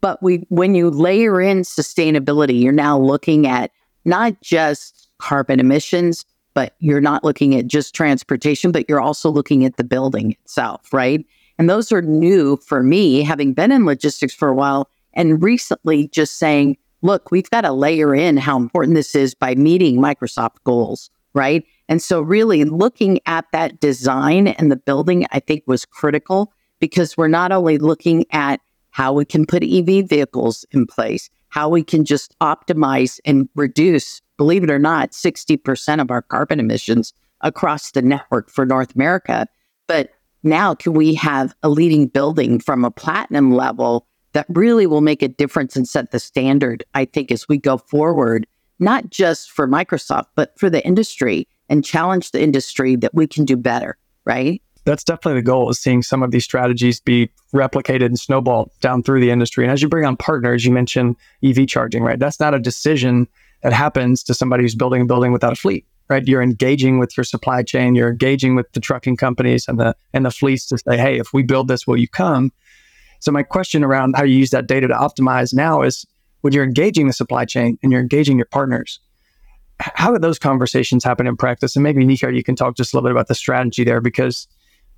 but 0.00 0.20
we 0.24 0.44
when 0.48 0.74
you 0.74 0.90
layer 0.90 1.40
in 1.40 1.58
sustainability, 1.58 2.60
you're 2.60 2.72
now 2.72 2.98
looking 2.98 3.46
at 3.46 3.70
not 4.04 4.40
just 4.40 5.08
carbon 5.18 5.60
emissions, 5.60 6.24
but 6.54 6.74
you're 6.78 7.00
not 7.00 7.24
looking 7.24 7.54
at 7.54 7.66
just 7.66 7.94
transportation, 7.94 8.72
but 8.72 8.88
you're 8.88 9.00
also 9.00 9.30
looking 9.30 9.64
at 9.64 9.76
the 9.76 9.84
building 9.84 10.32
itself, 10.32 10.92
right? 10.92 11.24
And 11.58 11.68
those 11.68 11.92
are 11.92 12.02
new 12.02 12.56
for 12.56 12.82
me, 12.82 13.22
having 13.22 13.52
been 13.52 13.72
in 13.72 13.86
logistics 13.86 14.34
for 14.34 14.48
a 14.48 14.54
while 14.54 14.88
and 15.14 15.42
recently 15.42 16.08
just 16.08 16.38
saying, 16.38 16.76
look, 17.02 17.30
we've 17.30 17.50
got 17.50 17.62
to 17.62 17.72
layer 17.72 18.14
in 18.14 18.36
how 18.36 18.56
important 18.56 18.94
this 18.96 19.14
is 19.14 19.34
by 19.34 19.54
meeting 19.54 19.98
Microsoft 19.98 20.56
goals, 20.64 21.10
right? 21.34 21.64
And 21.88 22.00
so, 22.00 22.20
really 22.20 22.64
looking 22.64 23.18
at 23.26 23.44
that 23.52 23.80
design 23.80 24.48
and 24.48 24.70
the 24.70 24.76
building, 24.76 25.26
I 25.32 25.40
think 25.40 25.64
was 25.66 25.84
critical 25.84 26.52
because 26.80 27.16
we're 27.16 27.28
not 27.28 27.52
only 27.52 27.78
looking 27.78 28.24
at 28.32 28.60
how 28.90 29.12
we 29.12 29.24
can 29.24 29.46
put 29.46 29.62
EV 29.62 30.08
vehicles 30.08 30.64
in 30.70 30.86
place, 30.86 31.28
how 31.52 31.68
we 31.68 31.84
can 31.84 32.02
just 32.02 32.34
optimize 32.40 33.20
and 33.26 33.46
reduce, 33.54 34.22
believe 34.38 34.64
it 34.64 34.70
or 34.70 34.78
not, 34.78 35.10
60% 35.10 36.00
of 36.00 36.10
our 36.10 36.22
carbon 36.22 36.58
emissions 36.58 37.12
across 37.42 37.90
the 37.90 38.00
network 38.00 38.48
for 38.48 38.64
North 38.64 38.94
America. 38.94 39.46
But 39.86 40.12
now, 40.42 40.74
can 40.74 40.94
we 40.94 41.12
have 41.12 41.54
a 41.62 41.68
leading 41.68 42.06
building 42.06 42.58
from 42.58 42.86
a 42.86 42.90
platinum 42.90 43.52
level 43.52 44.06
that 44.32 44.46
really 44.48 44.86
will 44.86 45.02
make 45.02 45.20
a 45.20 45.28
difference 45.28 45.76
and 45.76 45.86
set 45.86 46.10
the 46.10 46.18
standard, 46.18 46.84
I 46.94 47.04
think, 47.04 47.30
as 47.30 47.46
we 47.46 47.58
go 47.58 47.76
forward, 47.76 48.46
not 48.78 49.10
just 49.10 49.50
for 49.50 49.68
Microsoft, 49.68 50.28
but 50.34 50.58
for 50.58 50.70
the 50.70 50.82
industry 50.86 51.46
and 51.68 51.84
challenge 51.84 52.30
the 52.30 52.42
industry 52.42 52.96
that 52.96 53.14
we 53.14 53.26
can 53.26 53.44
do 53.44 53.58
better, 53.58 53.98
right? 54.24 54.62
That's 54.84 55.04
definitely 55.04 55.40
the 55.40 55.44
goal 55.44 55.70
is 55.70 55.78
seeing 55.78 56.02
some 56.02 56.22
of 56.22 56.30
these 56.30 56.44
strategies 56.44 57.00
be 57.00 57.30
replicated 57.54 58.06
and 58.06 58.18
snowball 58.18 58.72
down 58.80 59.02
through 59.02 59.20
the 59.20 59.30
industry. 59.30 59.64
And 59.64 59.72
as 59.72 59.82
you 59.82 59.88
bring 59.88 60.04
on 60.04 60.16
partners, 60.16 60.64
you 60.64 60.72
mentioned 60.72 61.16
EV 61.44 61.66
charging, 61.66 62.02
right? 62.02 62.18
That's 62.18 62.40
not 62.40 62.54
a 62.54 62.58
decision 62.58 63.28
that 63.62 63.72
happens 63.72 64.22
to 64.24 64.34
somebody 64.34 64.64
who's 64.64 64.74
building 64.74 65.02
a 65.02 65.04
building 65.04 65.32
without 65.32 65.52
a 65.52 65.56
fleet, 65.56 65.86
right? 66.08 66.26
You're 66.26 66.42
engaging 66.42 66.98
with 66.98 67.16
your 67.16 67.24
supply 67.24 67.62
chain, 67.62 67.94
you're 67.94 68.10
engaging 68.10 68.56
with 68.56 68.70
the 68.72 68.80
trucking 68.80 69.16
companies 69.16 69.68
and 69.68 69.78
the 69.78 69.94
and 70.12 70.26
the 70.26 70.30
fleets 70.30 70.66
to 70.66 70.78
say, 70.78 70.96
hey, 70.96 71.18
if 71.18 71.32
we 71.32 71.42
build 71.42 71.68
this, 71.68 71.86
will 71.86 71.96
you 71.96 72.08
come? 72.08 72.50
So 73.20 73.30
my 73.30 73.44
question 73.44 73.84
around 73.84 74.16
how 74.16 74.24
you 74.24 74.36
use 74.36 74.50
that 74.50 74.66
data 74.66 74.88
to 74.88 74.94
optimize 74.94 75.54
now 75.54 75.82
is 75.82 76.04
when 76.40 76.52
you're 76.52 76.64
engaging 76.64 77.06
the 77.06 77.12
supply 77.12 77.44
chain 77.44 77.78
and 77.82 77.92
you're 77.92 78.00
engaging 78.00 78.36
your 78.36 78.46
partners, 78.46 78.98
how 79.78 80.10
do 80.10 80.18
those 80.18 80.40
conversations 80.40 81.04
happen 81.04 81.28
in 81.28 81.36
practice? 81.36 81.76
And 81.76 81.84
maybe 81.84 82.04
Nico, 82.04 82.28
you 82.28 82.42
can 82.42 82.56
talk 82.56 82.76
just 82.76 82.92
a 82.92 82.96
little 82.96 83.08
bit 83.08 83.12
about 83.12 83.28
the 83.28 83.36
strategy 83.36 83.84
there 83.84 84.00
because 84.00 84.48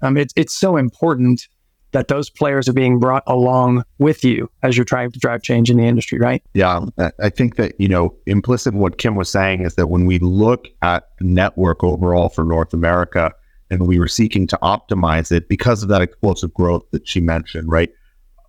um, 0.04 0.16
it's 0.16 0.32
it's 0.36 0.52
so 0.52 0.76
important 0.76 1.48
that 1.94 2.08
those 2.08 2.28
players 2.28 2.68
are 2.68 2.72
being 2.72 2.98
brought 2.98 3.22
along 3.26 3.84
with 3.98 4.24
you 4.24 4.50
as 4.64 4.76
you're 4.76 4.84
trying 4.84 5.12
to 5.12 5.18
drive 5.18 5.42
change 5.42 5.70
in 5.70 5.76
the 5.76 5.84
industry, 5.84 6.18
right? 6.18 6.42
Yeah, 6.52 6.86
I 7.20 7.30
think 7.30 7.56
that 7.56 7.80
you 7.80 7.88
know 7.88 8.14
implicit 8.26 8.74
in 8.74 8.80
what 8.80 8.98
Kim 8.98 9.14
was 9.14 9.30
saying 9.30 9.62
is 9.62 9.76
that 9.76 9.86
when 9.86 10.04
we 10.04 10.18
look 10.18 10.66
at 10.82 11.04
network 11.20 11.82
overall 11.82 12.28
for 12.28 12.44
North 12.44 12.74
America, 12.74 13.32
and 13.70 13.86
we 13.86 13.98
were 13.98 14.08
seeking 14.08 14.46
to 14.48 14.58
optimize 14.62 15.32
it 15.32 15.48
because 15.48 15.82
of 15.82 15.88
that 15.88 16.02
explosive 16.02 16.52
growth 16.52 16.82
that 16.90 17.08
she 17.08 17.20
mentioned, 17.20 17.70
right? 17.70 17.90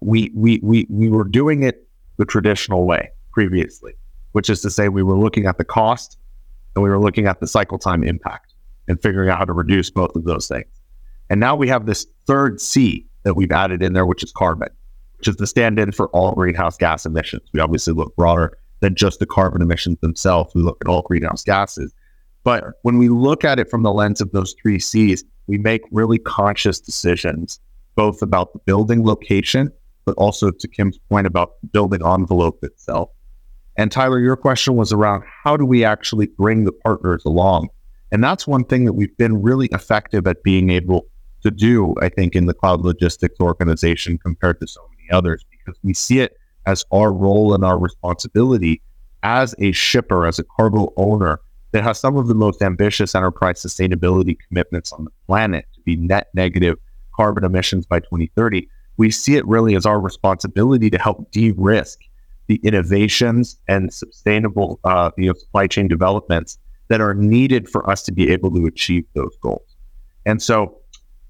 We 0.02 0.32
we 0.36 0.60
we 0.62 0.88
we 0.90 1.10
were 1.10 1.24
doing 1.24 1.64
it 1.64 1.88
the 2.18 2.26
traditional 2.26 2.86
way 2.86 3.12
previously, 3.32 3.94
which 4.34 4.50
is 4.50 4.62
to 4.62 4.70
say 4.70 4.90
we 4.90 5.04
were 5.04 5.18
looking 5.18 5.46
at 5.46 5.58
the 5.58 5.66
cost 5.66 6.18
and 6.76 6.84
we 6.84 6.90
were 6.90 7.00
looking 7.00 7.28
at 7.28 7.40
the 7.40 7.48
cycle 7.48 7.78
time 7.78 8.04
impact 8.04 8.54
and 8.88 9.02
figuring 9.02 9.30
out 9.30 9.38
how 9.38 9.46
to 9.46 9.54
reduce 9.54 9.90
both 9.90 10.16
of 10.16 10.26
those 10.26 10.48
things. 10.48 10.68
And 11.30 11.40
now 11.40 11.56
we 11.56 11.68
have 11.68 11.86
this 11.86 12.06
third 12.28 12.62
C 12.62 13.06
that 13.24 13.36
we've 13.36 13.52
added 13.52 13.82
in 13.82 13.94
there, 13.94 14.06
which 14.06 14.24
is 14.24 14.32
carbon, 14.32 14.70
which 15.18 15.28
is 15.28 15.36
the 15.38 15.48
stand 15.48 15.80
in 15.80 15.92
for 15.92 16.08
all 16.10 16.34
greenhouse 16.34 16.78
gas 16.78 17.06
emissions. 17.06 17.44
We 17.54 17.60
obviously 17.60 17.94
look 17.94 18.16
broader 18.16 18.58
than 18.82 18.96
just 18.96 19.20
the 19.20 19.26
carbon 19.26 19.62
emissions 19.62 19.98
themselves. 20.02 20.54
We 20.54 20.62
look 20.62 20.78
at 20.82 20.88
all 20.88 21.02
greenhouse 21.02 21.44
gases. 21.44 21.94
But 22.44 22.64
when 22.84 23.00
we 23.00 23.10
look 23.10 23.44
at 23.44 23.58
it 23.58 23.70
from 23.70 23.82
the 23.82 23.92
lens 23.92 24.22
of 24.22 24.32
those 24.32 24.54
three 24.62 24.80
C's, 24.80 25.24
we 25.48 25.58
make 25.58 25.82
really 25.92 26.20
conscious 26.20 26.80
decisions, 26.80 27.60
both 27.96 28.22
about 28.22 28.54
the 28.54 28.60
building 28.60 29.04
location, 29.04 29.72
but 30.06 30.14
also 30.18 30.52
to 30.52 30.68
Kim's 30.68 31.00
point 31.10 31.26
about 31.26 31.54
building 31.72 32.06
envelope 32.06 32.64
itself. 32.64 33.10
And 33.78 33.92
Tyler, 33.92 34.20
your 34.20 34.38
question 34.38 34.76
was 34.76 34.94
around 34.94 35.24
how 35.44 35.58
do 35.58 35.66
we 35.66 35.84
actually 35.84 36.28
bring 36.28 36.64
the 36.64 36.72
partners 36.72 37.24
along? 37.26 37.70
And 38.12 38.24
that's 38.24 38.46
one 38.46 38.64
thing 38.64 38.86
that 38.86 38.94
we've 38.94 39.18
been 39.18 39.42
really 39.42 39.68
effective 39.72 40.28
at 40.28 40.44
being 40.44 40.70
able 40.70 41.08
to 41.46 41.52
do, 41.52 41.96
I 42.02 42.10
think, 42.10 42.36
in 42.36 42.48
the 42.48 42.54
cloud 42.54 42.82
logistics 42.82 43.40
organization 43.40 44.18
compared 44.18 44.60
to 44.60 44.68
so 44.68 44.82
many 44.98 45.10
others, 45.12 45.46
because 45.50 45.80
we 45.84 45.94
see 45.94 46.20
it 46.20 46.38
as 46.66 46.84
our 46.92 47.14
role 47.14 47.54
and 47.54 47.64
our 47.64 47.80
responsibility 47.80 48.82
as 49.24 49.56
a 49.60 49.72
shipper, 49.72 50.26
as 50.26 50.40
a 50.40 50.44
cargo 50.44 50.92
owner 50.98 51.40
that 51.72 51.84
has 51.84 52.00
some 52.00 52.18
of 52.18 52.28
the 52.28 52.36
most 52.36 52.62
ambitious 52.62 53.16
enterprise 53.16 53.62
sustainability 53.62 54.38
commitments 54.48 54.92
on 54.92 55.06
the 55.06 55.12
planet 55.28 55.66
to 55.76 55.82
be 55.82 55.96
net 55.96 56.28
negative 56.34 56.78
carbon 57.16 57.44
emissions 57.44 57.86
by 57.86 58.00
2030. 58.00 58.68
We 58.98 59.12
see 59.12 59.36
it 59.36 59.46
really 59.48 59.76
as 59.76 59.86
our 59.86 60.00
responsibility 60.00 60.90
to 60.90 60.98
help 60.98 61.32
de-risk 61.32 62.00
the 62.48 62.56
innovations 62.64 63.58
and 63.68 63.94
sustainable 63.94 64.80
uh, 64.84 65.12
you 65.18 65.28
know, 65.28 65.34
supply 65.34 65.68
chain 65.68 65.88
developments 65.88 66.58
that 66.88 67.02
are 67.02 67.14
needed 67.14 67.68
for 67.70 67.90
us 67.90 68.04
to 68.04 68.12
be 68.12 68.32
able 68.32 68.52
to 68.52 68.66
achieve 68.66 69.06
those 69.14 69.36
goals. 69.42 69.76
And 70.26 70.42
so 70.42 70.78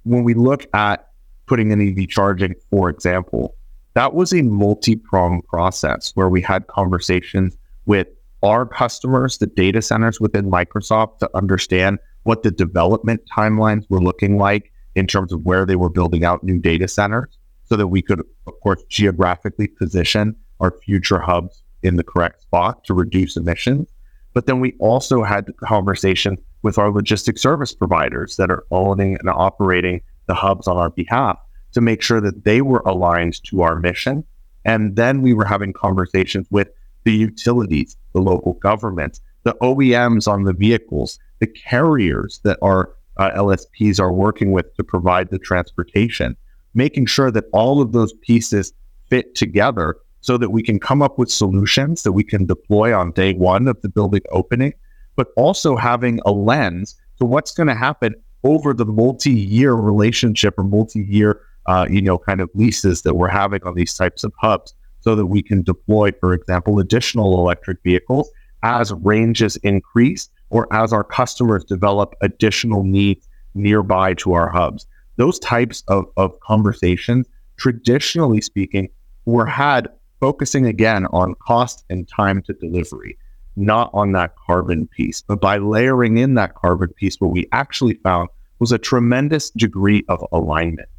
when 0.05 0.23
we 0.23 0.33
look 0.33 0.65
at 0.73 1.09
putting 1.47 1.71
in 1.71 1.81
EV 1.81 2.07
charging, 2.07 2.55
for 2.69 2.89
example, 2.89 3.55
that 3.93 4.13
was 4.13 4.33
a 4.33 4.41
multi 4.41 4.95
pronged 4.95 5.45
process 5.47 6.11
where 6.15 6.29
we 6.29 6.41
had 6.41 6.67
conversations 6.67 7.57
with 7.85 8.07
our 8.43 8.65
customers, 8.65 9.37
the 9.37 9.47
data 9.47 9.81
centers 9.81 10.19
within 10.19 10.49
Microsoft, 10.49 11.19
to 11.19 11.29
understand 11.35 11.99
what 12.23 12.43
the 12.43 12.51
development 12.51 13.21
timelines 13.35 13.85
were 13.89 14.01
looking 14.01 14.37
like 14.37 14.71
in 14.95 15.07
terms 15.07 15.31
of 15.31 15.43
where 15.45 15.65
they 15.65 15.75
were 15.75 15.89
building 15.89 16.23
out 16.23 16.43
new 16.43 16.59
data 16.59 16.87
centers 16.87 17.37
so 17.63 17.75
that 17.75 17.87
we 17.87 18.01
could, 18.01 18.19
of 18.19 18.59
course, 18.61 18.83
geographically 18.89 19.67
position 19.67 20.35
our 20.59 20.71
future 20.71 21.19
hubs 21.19 21.63
in 21.83 21.95
the 21.95 22.03
correct 22.03 22.41
spot 22.41 22.83
to 22.85 22.93
reduce 22.93 23.35
emissions. 23.35 23.89
But 24.35 24.47
then 24.47 24.59
we 24.59 24.75
also 24.79 25.23
had 25.23 25.55
conversation 25.63 26.37
with 26.61 26.77
our 26.77 26.91
logistic 26.91 27.39
service 27.39 27.73
providers 27.73 28.35
that 28.35 28.51
are 28.51 28.65
owning 28.69 29.15
and 29.17 29.29
operating 29.29 30.01
the 30.27 30.35
hubs 30.35 30.67
on 30.67 30.75
our 30.75 30.89
behalf 30.89 31.39
to 31.71 31.79
make 31.79 32.01
sure 32.01 32.19
that 32.19 32.43
they 32.43 32.61
were 32.61 32.83
aligned 32.85 33.41
to 33.45 33.61
our 33.61 33.79
mission. 33.79 34.25
And 34.65 34.97
then 34.97 35.21
we 35.21 35.33
were 35.33 35.45
having 35.45 35.71
conversations 35.71 36.47
with 36.51 36.67
the 37.05 37.13
utilities, 37.13 37.95
the 38.11 38.19
local 38.19 38.53
governments, 38.53 39.21
the 39.43 39.55
OEMs 39.61 40.27
on 40.27 40.43
the 40.43 40.53
vehicles, 40.53 41.17
the 41.39 41.47
carriers 41.47 42.41
that 42.43 42.59
our 42.61 42.93
uh, 43.15 43.31
LSPs 43.31 44.01
are 44.01 44.11
working 44.11 44.51
with 44.51 44.75
to 44.75 44.83
provide 44.83 45.29
the 45.29 45.39
transportation, 45.39 46.35
making 46.73 47.05
sure 47.05 47.31
that 47.31 47.45
all 47.53 47.81
of 47.81 47.93
those 47.93 48.11
pieces 48.11 48.73
fit 49.09 49.33
together 49.33 49.95
so 50.25 50.39
that 50.39 50.49
we 50.49 50.63
can 50.63 50.79
come 50.79 51.03
up 51.03 51.19
with 51.19 51.29
solutions 51.29 52.01
that 52.01 52.13
we 52.13 52.23
can 52.23 52.47
deploy 52.47 52.97
on 52.97 53.11
day 53.11 53.33
one 53.35 53.67
of 53.67 53.79
the 53.83 53.89
building 53.89 54.23
opening, 54.31 54.73
but 55.15 55.27
also 55.37 55.75
having 55.75 56.19
a 56.25 56.31
lens 56.31 56.95
to 57.19 57.25
what's 57.25 57.51
going 57.51 57.67
to 57.67 57.75
happen 57.75 58.15
over 58.43 58.73
the 58.73 58.85
multi-year 58.85 59.73
relationship 59.73 60.55
or 60.57 60.63
multi-year, 60.63 61.41
uh, 61.67 61.85
you 61.87 62.01
know, 62.01 62.17
kind 62.17 62.41
of 62.41 62.49
leases 62.55 63.03
that 63.03 63.15
we're 63.15 63.27
having 63.27 63.61
on 63.65 63.75
these 63.75 63.93
types 63.93 64.23
of 64.23 64.33
hubs, 64.39 64.73
so 64.99 65.13
that 65.13 65.27
we 65.27 65.43
can 65.43 65.61
deploy, 65.61 66.11
for 66.19 66.33
example, 66.33 66.79
additional 66.79 67.37
electric 67.37 67.77
vehicles 67.83 68.27
as 68.63 68.91
ranges 69.03 69.57
increase 69.57 70.27
or 70.49 70.67
as 70.73 70.91
our 70.91 71.03
customers 71.03 71.63
develop 71.63 72.15
additional 72.21 72.83
needs 72.83 73.27
nearby 73.53 74.15
to 74.15 74.33
our 74.33 74.49
hubs. 74.49 74.87
Those 75.17 75.37
types 75.37 75.83
of, 75.87 76.05
of 76.17 76.39
conversations, 76.39 77.27
traditionally 77.57 78.41
speaking, 78.41 78.89
were 79.25 79.45
had 79.45 79.87
focusing 80.19 80.65
again 80.65 81.05
on 81.07 81.35
cost 81.35 81.83
and 81.89 82.07
time 82.07 82.41
to 82.43 82.53
delivery, 82.53 83.17
not 83.55 83.89
on 83.93 84.11
that 84.13 84.35
carbon 84.35 84.87
piece. 84.87 85.21
But 85.21 85.41
by 85.41 85.57
layering 85.57 86.17
in 86.17 86.33
that 86.35 86.55
carbon 86.55 86.89
piece, 86.89 87.19
what 87.19 87.31
we 87.31 87.47
actually 87.51 87.95
found 87.95 88.29
was 88.59 88.71
a 88.71 88.77
tremendous 88.77 89.49
degree 89.51 90.03
of 90.07 90.23
alignment 90.31 90.89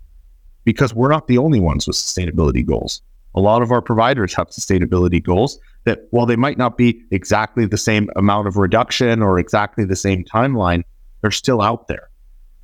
because 0.65 0.95
we're 0.95 1.11
not 1.11 1.27
the 1.27 1.39
only 1.39 1.61
ones 1.61 1.87
with 1.87 1.97
sustainability 1.97 2.65
goals. 2.65 3.03
A 3.35 3.41
lot 3.41 3.63
of 3.63 3.71
our 3.71 3.83
providers 3.83 4.35
have 4.35 4.49
sustainability 4.49 5.23
goals 5.23 5.59
that, 5.85 6.07
while 6.11 6.27
they 6.27 6.37
might 6.37 6.59
not 6.59 6.77
be 6.77 7.03
exactly 7.11 7.67
the 7.67 7.77
same 7.77 8.09
amount 8.17 8.49
of 8.49 8.57
reduction 8.57 9.23
or 9.23 9.39
exactly 9.39 9.85
the 9.85 9.97
same 9.97 10.25
timeline, 10.25 10.83
they're 11.21 11.31
still 11.31 11.63
out 11.63 11.87
there. 11.89 12.09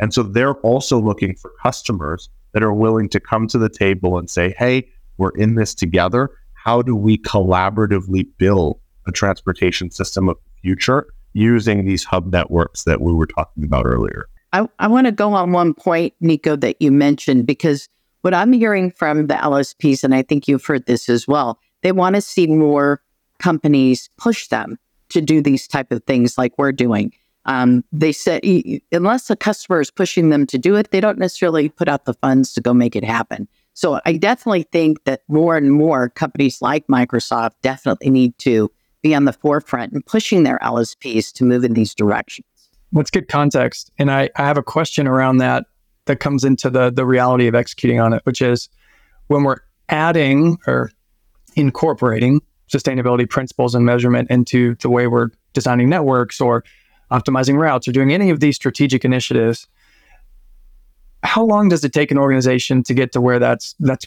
And 0.00 0.12
so 0.12 0.22
they're 0.22 0.54
also 0.56 0.98
looking 0.98 1.36
for 1.36 1.52
customers 1.62 2.28
that 2.52 2.62
are 2.62 2.72
willing 2.72 3.08
to 3.10 3.20
come 3.20 3.46
to 3.48 3.58
the 3.58 3.68
table 3.68 4.18
and 4.18 4.28
say, 4.28 4.54
hey, 4.58 4.88
we're 5.16 5.30
in 5.30 5.54
this 5.54 5.74
together. 5.74 6.30
How 6.64 6.80
do 6.80 6.94
we 6.94 7.18
collaboratively 7.18 8.28
build 8.38 8.78
a 9.08 9.10
transportation 9.10 9.90
system 9.90 10.28
of 10.28 10.36
the 10.36 10.60
future 10.60 11.06
using 11.32 11.84
these 11.84 12.04
hub 12.04 12.30
networks 12.30 12.84
that 12.84 13.00
we 13.00 13.12
were 13.12 13.26
talking 13.26 13.64
about 13.64 13.84
earlier? 13.84 14.26
I, 14.52 14.68
I 14.78 14.86
want 14.86 15.06
to 15.06 15.12
go 15.12 15.32
on 15.34 15.50
one 15.50 15.74
point, 15.74 16.14
Nico, 16.20 16.54
that 16.54 16.80
you 16.80 16.92
mentioned, 16.92 17.46
because 17.46 17.88
what 18.20 18.32
I'm 18.32 18.52
hearing 18.52 18.92
from 18.92 19.26
the 19.26 19.34
LSPs, 19.34 20.04
and 20.04 20.14
I 20.14 20.22
think 20.22 20.46
you've 20.46 20.64
heard 20.64 20.86
this 20.86 21.08
as 21.08 21.26
well, 21.26 21.58
they 21.82 21.90
want 21.90 22.14
to 22.14 22.20
see 22.20 22.46
more 22.46 23.02
companies 23.40 24.08
push 24.16 24.46
them 24.46 24.78
to 25.08 25.20
do 25.20 25.42
these 25.42 25.66
type 25.66 25.90
of 25.90 26.04
things 26.04 26.38
like 26.38 26.52
we're 26.58 26.70
doing. 26.70 27.12
Um, 27.44 27.82
they 27.90 28.12
said 28.12 28.40
unless 28.92 29.28
a 29.30 29.34
customer 29.34 29.80
is 29.80 29.90
pushing 29.90 30.30
them 30.30 30.46
to 30.46 30.58
do 30.58 30.76
it, 30.76 30.92
they 30.92 31.00
don't 31.00 31.18
necessarily 31.18 31.68
put 31.68 31.88
out 31.88 32.04
the 32.04 32.14
funds 32.14 32.52
to 32.52 32.60
go 32.60 32.72
make 32.72 32.94
it 32.94 33.02
happen. 33.02 33.48
So 33.74 34.00
I 34.04 34.14
definitely 34.14 34.64
think 34.64 35.04
that 35.04 35.22
more 35.28 35.56
and 35.56 35.72
more 35.72 36.10
companies 36.10 36.60
like 36.60 36.86
Microsoft 36.88 37.52
definitely 37.62 38.10
need 38.10 38.36
to 38.38 38.70
be 39.02 39.14
on 39.14 39.24
the 39.24 39.32
forefront 39.32 39.92
and 39.92 40.04
pushing 40.04 40.42
their 40.42 40.58
LSPs 40.62 41.32
to 41.34 41.44
move 41.44 41.64
in 41.64 41.72
these 41.72 41.94
directions. 41.94 42.46
Let's 42.92 43.10
get 43.10 43.28
context. 43.28 43.90
And 43.98 44.10
I, 44.10 44.30
I 44.36 44.42
have 44.42 44.58
a 44.58 44.62
question 44.62 45.06
around 45.06 45.38
that 45.38 45.64
that 46.06 46.20
comes 46.20 46.44
into 46.44 46.68
the 46.68 46.90
the 46.90 47.06
reality 47.06 47.46
of 47.46 47.54
executing 47.54 48.00
on 48.00 48.12
it, 48.12 48.22
which 48.24 48.42
is 48.42 48.68
when 49.28 49.44
we're 49.44 49.60
adding 49.88 50.58
or 50.66 50.90
incorporating 51.54 52.40
sustainability 52.72 53.28
principles 53.28 53.74
and 53.74 53.84
measurement 53.84 54.30
into 54.30 54.74
the 54.76 54.88
way 54.88 55.06
we're 55.06 55.28
designing 55.52 55.88
networks 55.88 56.40
or 56.40 56.64
optimizing 57.10 57.56
routes 57.58 57.86
or 57.86 57.92
doing 57.92 58.12
any 58.12 58.30
of 58.30 58.40
these 58.40 58.56
strategic 58.56 59.04
initiatives 59.04 59.68
how 61.22 61.44
long 61.44 61.68
does 61.68 61.84
it 61.84 61.92
take 61.92 62.10
an 62.10 62.18
organization 62.18 62.82
to 62.82 62.94
get 62.94 63.12
to 63.12 63.20
where 63.20 63.38
that's 63.38 63.74
that's 63.80 64.06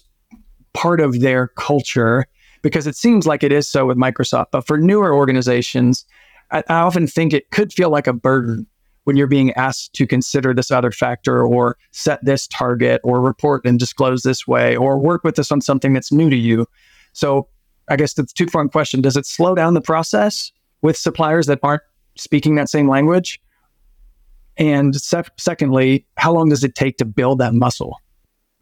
part 0.73 0.99
of 0.99 1.21
their 1.21 1.47
culture 1.49 2.25
because 2.61 2.87
it 2.87 2.95
seems 2.95 3.25
like 3.25 3.43
it 3.43 3.51
is 3.51 3.67
so 3.67 3.85
with 3.85 3.97
microsoft 3.97 4.47
but 4.51 4.65
for 4.67 4.77
newer 4.77 5.13
organizations 5.13 6.05
I, 6.51 6.63
I 6.67 6.75
often 6.75 7.07
think 7.07 7.33
it 7.33 7.49
could 7.51 7.73
feel 7.73 7.89
like 7.89 8.07
a 8.07 8.13
burden 8.13 8.67
when 9.05 9.15
you're 9.15 9.27
being 9.27 9.53
asked 9.53 9.93
to 9.93 10.05
consider 10.05 10.53
this 10.53 10.71
other 10.71 10.91
factor 10.91 11.43
or 11.43 11.77
set 11.91 12.23
this 12.25 12.47
target 12.47 12.99
or 13.03 13.21
report 13.21 13.63
and 13.65 13.79
disclose 13.79 14.23
this 14.23 14.47
way 14.47 14.75
or 14.75 14.97
work 14.97 15.23
with 15.23 15.39
us 15.39 15.51
on 15.51 15.61
something 15.61 15.93
that's 15.93 16.11
new 16.11 16.29
to 16.29 16.35
you. 16.35 16.67
So 17.13 17.47
I 17.87 17.95
guess 17.95 18.13
that's 18.13 18.33
two 18.33 18.47
pronged 18.47 18.71
question. 18.71 19.01
Does 19.01 19.15
it 19.15 19.25
slow 19.25 19.55
down 19.55 19.75
the 19.75 19.81
process 19.81 20.51
with 20.81 20.97
suppliers 20.97 21.45
that 21.45 21.59
aren't 21.61 21.83
speaking 22.15 22.55
that 22.55 22.67
same 22.67 22.89
language? 22.89 23.39
And 24.57 24.95
se- 24.95 25.23
secondly, 25.37 26.05
how 26.17 26.33
long 26.33 26.49
does 26.49 26.63
it 26.63 26.75
take 26.75 26.97
to 26.97 27.05
build 27.05 27.39
that 27.39 27.53
muscle? 27.53 27.99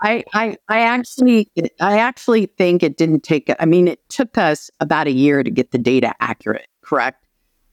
I, 0.02 0.24
I, 0.34 0.58
I 0.68 0.82
actually, 0.82 1.50
I 1.80 2.00
actually 2.00 2.48
think 2.58 2.84
it 2.84 2.98
didn't 2.98 3.24
take. 3.24 3.50
I 3.60 3.66
mean, 3.66 3.88
it 3.88 4.08
took 4.10 4.38
us 4.38 4.70
about 4.80 5.08
a 5.08 5.12
year 5.12 5.44
to 5.44 5.50
get 5.50 5.72
the 5.72 5.78
data 5.78 6.14
accurate, 6.20 6.68
correct? 6.82 7.26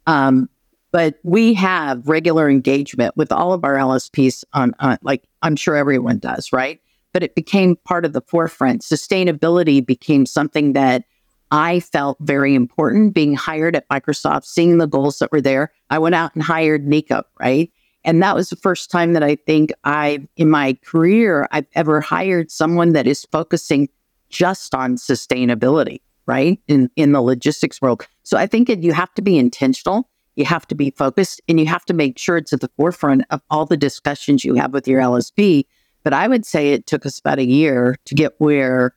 Um, 0.07 0.49
but 0.93 1.17
we 1.23 1.55
have 1.55 2.07
regular 2.09 2.49
engagement 2.49 3.17
with 3.17 3.33
all 3.33 3.53
of 3.53 3.65
our 3.65 3.77
LSPs 3.77 4.45
on, 4.53 4.75
on, 4.81 4.99
like 5.03 5.25
I'm 5.43 5.57
sure 5.57 5.77
everyone 5.77 6.19
does, 6.19 6.53
right? 6.53 6.81
But 7.13 7.23
it 7.23 7.35
became 7.35 7.77
part 7.85 8.05
of 8.05 8.13
the 8.13 8.21
forefront. 8.23 8.83
Sustainability 8.83 9.85
became 9.85 10.27
something 10.27 10.73
that 10.75 11.05
I 11.51 11.81
felt 11.81 12.17
very 12.21 12.55
important 12.55 13.15
being 13.15 13.35
hired 13.35 13.75
at 13.75 13.89
Microsoft, 13.89 14.45
seeing 14.45 14.79
the 14.79 14.87
goals 14.87 15.19
that 15.19 15.33
were 15.33 15.41
there. 15.41 15.73
I 15.91 15.99
went 15.99 16.15
out 16.15 16.35
and 16.35 16.45
hired 16.45 16.87
Nico, 16.87 17.25
right? 17.41 17.73
And 18.05 18.23
that 18.23 18.35
was 18.35 18.51
the 18.51 18.57
first 18.57 18.91
time 18.91 19.13
that 19.13 19.23
I 19.23 19.37
think 19.37 19.73
I, 19.85 20.27
in 20.37 20.49
my 20.49 20.79
career, 20.85 21.47
I've 21.53 21.67
ever 21.75 22.01
hired 22.01 22.51
someone 22.51 22.93
that 22.95 23.07
is 23.07 23.27
focusing 23.31 23.89
just 24.31 24.75
on 24.75 24.97
sustainability, 24.97 26.01
right? 26.27 26.59
In, 26.67 26.91
in 26.97 27.13
the 27.13 27.21
logistics 27.21 27.83
world. 27.83 28.07
So 28.23 28.39
I 28.39 28.47
think 28.47 28.69
you 28.69 28.93
have 28.93 29.13
to 29.15 29.23
be 29.23 29.37
intentional 29.37 30.09
you 30.41 30.47
have 30.47 30.67
to 30.69 30.75
be 30.75 30.91
focused 30.91 31.41
and 31.49 31.61
you 31.61 31.67
have 31.67 31.85
to 31.85 31.95
make 31.95 32.19
sure 32.19 32.37
it's 32.37 32.53
at 32.53 32.61
the 32.61 32.71
forefront 32.77 33.25
of 33.31 33.43
all 33.51 33.67
the 33.67 33.77
discussions 33.77 34.45
you 34.45 34.55
have 34.55 34.73
with 34.73 34.89
your 34.89 35.01
LSP. 35.01 35.67
But 36.03 36.15
I 36.15 36.29
would 36.29 36.47
say 36.47 36.73
it 36.73 36.87
took 36.87 37.05
us 37.05 37.19
about 37.19 37.39
a 37.39 37.45
year 37.45 37.97
to 38.07 38.15
get 38.15 38.33
where 38.39 38.95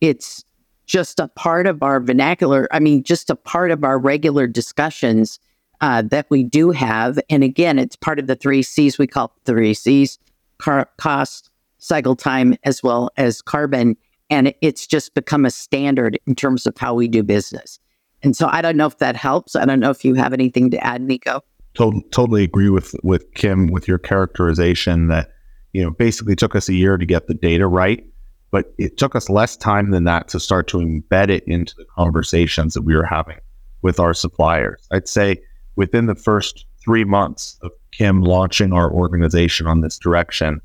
it's 0.00 0.44
just 0.86 1.20
a 1.20 1.28
part 1.28 1.66
of 1.66 1.82
our 1.82 2.00
vernacular. 2.00 2.66
I 2.72 2.80
mean, 2.80 3.02
just 3.02 3.30
a 3.30 3.36
part 3.36 3.70
of 3.70 3.84
our 3.84 3.98
regular 3.98 4.46
discussions 4.46 5.38
uh, 5.80 6.02
that 6.02 6.26
we 6.30 6.44
do 6.44 6.70
have. 6.70 7.18
And 7.28 7.42
again, 7.42 7.78
it's 7.78 7.96
part 7.96 8.18
of 8.18 8.26
the 8.26 8.36
three 8.36 8.62
C's 8.62 8.98
we 8.98 9.06
call 9.06 9.34
three 9.44 9.74
C's 9.74 10.18
car- 10.58 10.88
cost, 10.98 11.50
cycle 11.78 12.16
time, 12.16 12.56
as 12.64 12.82
well 12.82 13.10
as 13.16 13.42
carbon. 13.42 13.96
And 14.28 14.54
it's 14.60 14.86
just 14.86 15.14
become 15.14 15.44
a 15.44 15.50
standard 15.50 16.18
in 16.26 16.34
terms 16.34 16.66
of 16.66 16.76
how 16.76 16.94
we 16.94 17.08
do 17.08 17.22
business. 17.22 17.80
And 18.22 18.36
so 18.36 18.48
I 18.50 18.60
don't 18.60 18.76
know 18.76 18.86
if 18.86 18.98
that 18.98 19.16
helps. 19.16 19.56
I 19.56 19.64
don't 19.64 19.80
know 19.80 19.90
if 19.90 20.04
you 20.04 20.14
have 20.14 20.32
anything 20.32 20.70
to 20.70 20.84
add, 20.84 21.02
Nico. 21.02 21.42
Totally, 21.74 22.04
totally 22.10 22.44
agree 22.44 22.68
with 22.68 22.94
with 23.02 23.32
Kim 23.34 23.68
with 23.68 23.86
your 23.86 23.98
characterization 23.98 25.06
that 25.08 25.30
you 25.72 25.82
know 25.82 25.90
basically 25.90 26.34
took 26.34 26.54
us 26.54 26.68
a 26.68 26.74
year 26.74 26.96
to 26.98 27.06
get 27.06 27.28
the 27.28 27.34
data 27.34 27.66
right, 27.66 28.04
but 28.50 28.74
it 28.76 28.98
took 28.98 29.14
us 29.14 29.30
less 29.30 29.56
time 29.56 29.90
than 29.92 30.04
that 30.04 30.28
to 30.28 30.40
start 30.40 30.66
to 30.68 30.78
embed 30.78 31.30
it 31.30 31.44
into 31.46 31.74
the 31.76 31.86
conversations 31.96 32.74
that 32.74 32.82
we 32.82 32.94
were 32.94 33.06
having 33.06 33.38
with 33.82 34.00
our 34.00 34.12
suppliers. 34.12 34.86
I'd 34.90 35.08
say 35.08 35.40
within 35.76 36.06
the 36.06 36.14
first 36.14 36.66
three 36.82 37.04
months 37.04 37.58
of 37.62 37.70
Kim 37.92 38.22
launching 38.22 38.72
our 38.72 38.90
organization 38.90 39.66
on 39.66 39.80
this 39.80 39.98
direction 39.98 40.60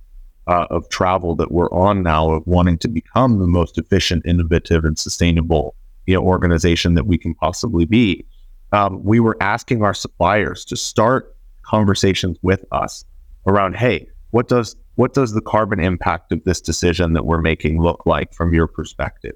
uh, 0.47 0.67
of 0.69 0.87
travel 0.89 1.35
that 1.35 1.51
we're 1.51 1.71
on 1.71 2.03
now 2.03 2.29
of 2.31 2.45
wanting 2.45 2.77
to 2.77 2.87
become 2.87 3.39
the 3.39 3.47
most 3.47 3.77
efficient, 3.77 4.25
innovative, 4.25 4.85
and 4.85 4.97
sustainable 4.97 5.75
you 6.05 6.13
know, 6.13 6.21
organization 6.21 6.93
that 6.93 7.07
we 7.07 7.17
can 7.17 7.33
possibly 7.33 7.85
be. 7.85 8.25
Um, 8.71 9.03
we 9.03 9.19
were 9.19 9.37
asking 9.41 9.83
our 9.83 9.93
suppliers 9.93 10.65
to 10.65 10.75
start 10.75 11.35
conversations 11.63 12.37
with 12.41 12.63
us 12.71 13.05
around, 13.47 13.75
hey, 13.75 14.07
what 14.31 14.47
does 14.47 14.75
what 14.95 15.13
does 15.13 15.33
the 15.33 15.41
carbon 15.41 15.79
impact 15.79 16.31
of 16.31 16.41
this 16.45 16.61
decision 16.61 17.13
that 17.13 17.25
we're 17.25 17.41
making 17.41 17.81
look 17.81 18.05
like 18.05 18.33
from 18.33 18.53
your 18.53 18.65
perspective? 18.65 19.35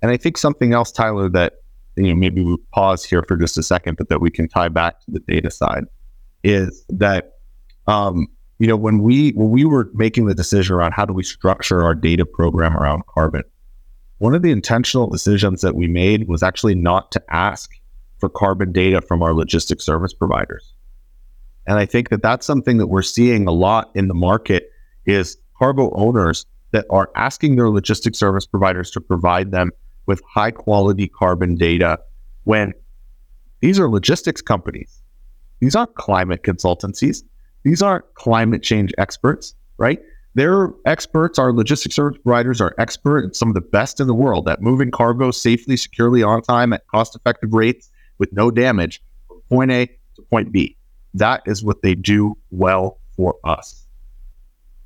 And 0.00 0.10
I 0.10 0.16
think 0.16 0.38
something 0.38 0.72
else, 0.72 0.90
Tyler, 0.90 1.28
that 1.30 1.54
you 1.98 2.08
know 2.08 2.16
maybe 2.16 2.42
we 2.42 2.56
pause 2.72 3.04
here 3.04 3.22
for 3.22 3.36
just 3.36 3.58
a 3.58 3.62
second, 3.62 3.96
but 3.96 4.08
that 4.08 4.20
we 4.20 4.30
can 4.30 4.48
tie 4.48 4.68
back 4.68 5.00
to 5.00 5.10
the 5.10 5.20
data 5.20 5.50
side 5.50 5.84
is 6.44 6.84
that 6.88 7.32
um, 7.86 8.26
you 8.58 8.66
know 8.66 8.76
when 8.76 9.02
we 9.02 9.30
when 9.32 9.50
we 9.50 9.64
were 9.64 9.90
making 9.94 10.26
the 10.26 10.34
decision 10.34 10.74
around 10.74 10.92
how 10.92 11.04
do 11.04 11.12
we 11.12 11.22
structure 11.22 11.82
our 11.82 11.94
data 11.94 12.24
program 12.24 12.76
around 12.76 13.02
carbon, 13.06 13.42
one 14.18 14.34
of 14.34 14.42
the 14.42 14.50
intentional 14.50 15.08
decisions 15.08 15.60
that 15.62 15.74
we 15.74 15.86
made 15.86 16.28
was 16.28 16.42
actually 16.42 16.74
not 16.74 17.10
to 17.12 17.22
ask 17.30 17.70
for 18.18 18.28
carbon 18.28 18.72
data 18.72 19.00
from 19.00 19.22
our 19.22 19.32
logistics 19.32 19.84
service 19.84 20.12
providers. 20.12 20.74
And 21.66 21.78
I 21.78 21.86
think 21.86 22.08
that 22.08 22.22
that's 22.22 22.46
something 22.46 22.78
that 22.78 22.88
we're 22.88 23.02
seeing 23.02 23.46
a 23.46 23.52
lot 23.52 23.90
in 23.94 24.08
the 24.08 24.14
market 24.14 24.70
is 25.06 25.36
cargo 25.58 25.90
owners 25.94 26.46
that 26.72 26.86
are 26.90 27.10
asking 27.14 27.56
their 27.56 27.68
logistics 27.68 28.18
service 28.18 28.46
providers 28.46 28.90
to 28.92 29.00
provide 29.00 29.52
them 29.52 29.70
with 30.08 30.20
high 30.26 30.50
quality 30.50 31.06
carbon 31.06 31.54
data 31.54 32.00
when 32.44 32.72
these 33.60 33.78
are 33.78 33.88
logistics 33.88 34.42
companies. 34.42 35.00
These 35.60 35.76
aren't 35.76 35.94
climate 35.94 36.42
consultancies. 36.42 37.22
These 37.62 37.82
aren't 37.82 38.12
climate 38.14 38.62
change 38.62 38.92
experts, 38.98 39.54
right? 39.76 40.00
They're 40.34 40.70
experts. 40.86 41.38
Our 41.38 41.52
logistics 41.52 41.94
service 41.94 42.18
providers 42.22 42.60
are 42.60 42.74
expert, 42.78 43.36
some 43.36 43.48
of 43.48 43.54
the 43.54 43.60
best 43.60 44.00
in 44.00 44.06
the 44.06 44.14
world 44.14 44.48
at 44.48 44.62
moving 44.62 44.90
cargo 44.90 45.30
safely, 45.30 45.76
securely, 45.76 46.22
on 46.22 46.42
time, 46.42 46.72
at 46.72 46.86
cost 46.86 47.14
effective 47.14 47.52
rates 47.52 47.90
with 48.18 48.32
no 48.32 48.50
damage 48.50 49.02
from 49.26 49.40
point 49.48 49.70
A 49.70 49.86
to 49.86 50.22
point 50.30 50.52
B. 50.52 50.76
That 51.14 51.42
is 51.46 51.62
what 51.62 51.82
they 51.82 51.94
do 51.94 52.36
well 52.50 52.98
for 53.16 53.34
us. 53.44 53.86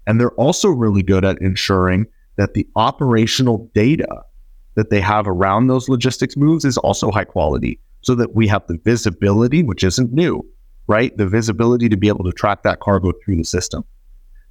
And 0.07 0.19
they're 0.19 0.31
also 0.33 0.69
really 0.69 1.03
good 1.03 1.25
at 1.25 1.41
ensuring 1.41 2.07
that 2.37 2.55
the 2.55 2.67
operational 2.75 3.71
data 3.75 4.25
that 4.75 4.91
they 4.91 5.01
have 5.01 5.27
around 5.29 5.67
those 5.67 5.89
logistics 5.89 6.37
moves 6.37 6.65
is 6.65 6.79
also 6.79 7.11
high 7.11 7.25
quality 7.25 7.79
so 8.01 8.15
that 8.15 8.35
we 8.35 8.49
have 8.49 8.67
the 8.67 8.79
visibility, 8.85 9.63
which 9.63 9.85
isn't 9.85 10.13
new, 10.13 10.45
right? 10.87 11.17
The 11.17 11.27
visibility 11.27 11.89
to 11.89 11.97
be 11.97 12.09
able 12.09 12.25
to 12.25 12.33
track 12.33 12.63
that 12.65 12.81
cargo 12.81 13.13
through 13.25 13.37
the 13.37 13.45
system. 13.45 13.85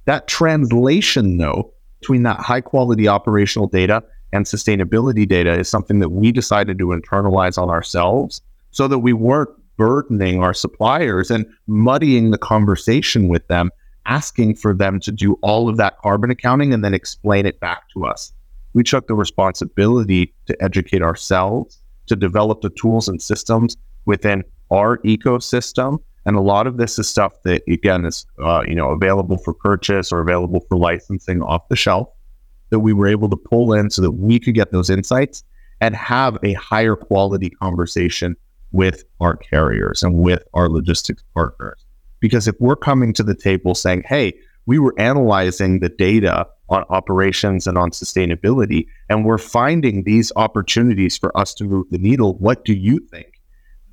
That 0.06 0.26
translation, 0.26 1.36
though, 1.36 1.72
between 2.00 2.22
that 2.24 2.40
high 2.40 2.60
quality 2.60 3.06
operational 3.08 3.68
data 3.68 4.02
and 4.32 4.46
sustainability 4.46 5.28
data 5.28 5.52
is 5.52 5.68
something 5.68 6.00
that 6.00 6.08
we 6.08 6.32
decided 6.32 6.78
to 6.78 6.86
internalize 6.86 7.58
on 7.58 7.70
ourselves 7.70 8.40
so 8.70 8.88
that 8.88 9.00
we 9.00 9.12
weren't 9.12 9.50
burdening 9.76 10.42
our 10.42 10.54
suppliers 10.54 11.30
and 11.30 11.46
muddying 11.66 12.30
the 12.30 12.38
conversation 12.38 13.28
with 13.28 13.46
them, 13.48 13.70
asking 14.06 14.56
for 14.56 14.74
them 14.74 14.98
to 15.00 15.12
do 15.12 15.38
all 15.42 15.68
of 15.68 15.76
that 15.76 15.98
carbon 15.98 16.30
accounting 16.30 16.72
and 16.72 16.84
then 16.84 16.94
explain 16.94 17.46
it 17.46 17.60
back 17.60 17.88
to 17.90 18.04
us. 18.04 18.32
We 18.74 18.82
took 18.82 19.06
the 19.06 19.14
responsibility 19.14 20.32
to 20.46 20.62
educate 20.62 21.02
ourselves, 21.02 21.80
to 22.06 22.16
develop 22.16 22.62
the 22.62 22.70
tools 22.70 23.08
and 23.08 23.20
systems 23.20 23.76
within 24.06 24.44
our 24.70 24.98
ecosystem 24.98 25.98
And 26.24 26.36
a 26.36 26.40
lot 26.40 26.66
of 26.66 26.76
this 26.76 26.98
is 26.98 27.08
stuff 27.08 27.32
that, 27.44 27.62
again, 27.68 28.04
is 28.04 28.26
uh, 28.42 28.62
you 28.66 28.74
know 28.74 28.90
available 28.90 29.38
for 29.38 29.54
purchase 29.54 30.12
or 30.12 30.20
available 30.20 30.60
for 30.68 30.78
licensing 30.78 31.42
off 31.42 31.68
the 31.68 31.76
shelf 31.76 32.08
that 32.70 32.80
we 32.80 32.92
were 32.92 33.08
able 33.08 33.28
to 33.28 33.36
pull 33.36 33.72
in 33.72 33.90
so 33.90 34.00
that 34.02 34.12
we 34.12 34.38
could 34.38 34.54
get 34.54 34.72
those 34.72 34.88
insights 34.88 35.44
and 35.80 35.96
have 35.96 36.38
a 36.44 36.52
higher 36.54 36.96
quality 36.96 37.50
conversation 37.50 38.36
with 38.70 39.04
our 39.20 39.36
carriers 39.36 40.02
and 40.02 40.14
with 40.16 40.42
our 40.54 40.68
logistics 40.68 41.22
partners. 41.34 41.84
Because 42.20 42.46
if 42.48 42.54
we're 42.60 42.76
coming 42.76 43.12
to 43.14 43.22
the 43.22 43.34
table 43.34 43.74
saying, 43.74 44.04
hey, 44.06 44.32
we 44.66 44.78
were 44.78 44.94
analyzing 44.98 45.80
the 45.80 45.88
data 45.88 46.46
on 46.68 46.84
operations 46.88 47.66
and 47.66 47.76
on 47.76 47.90
sustainability, 47.90 48.86
and 49.08 49.24
we're 49.24 49.38
finding 49.38 50.04
these 50.04 50.32
opportunities 50.36 51.18
for 51.18 51.36
us 51.36 51.52
to 51.54 51.64
move 51.64 51.86
the 51.90 51.98
needle, 51.98 52.34
what 52.38 52.64
do 52.64 52.72
you 52.72 52.98
think? 53.10 53.40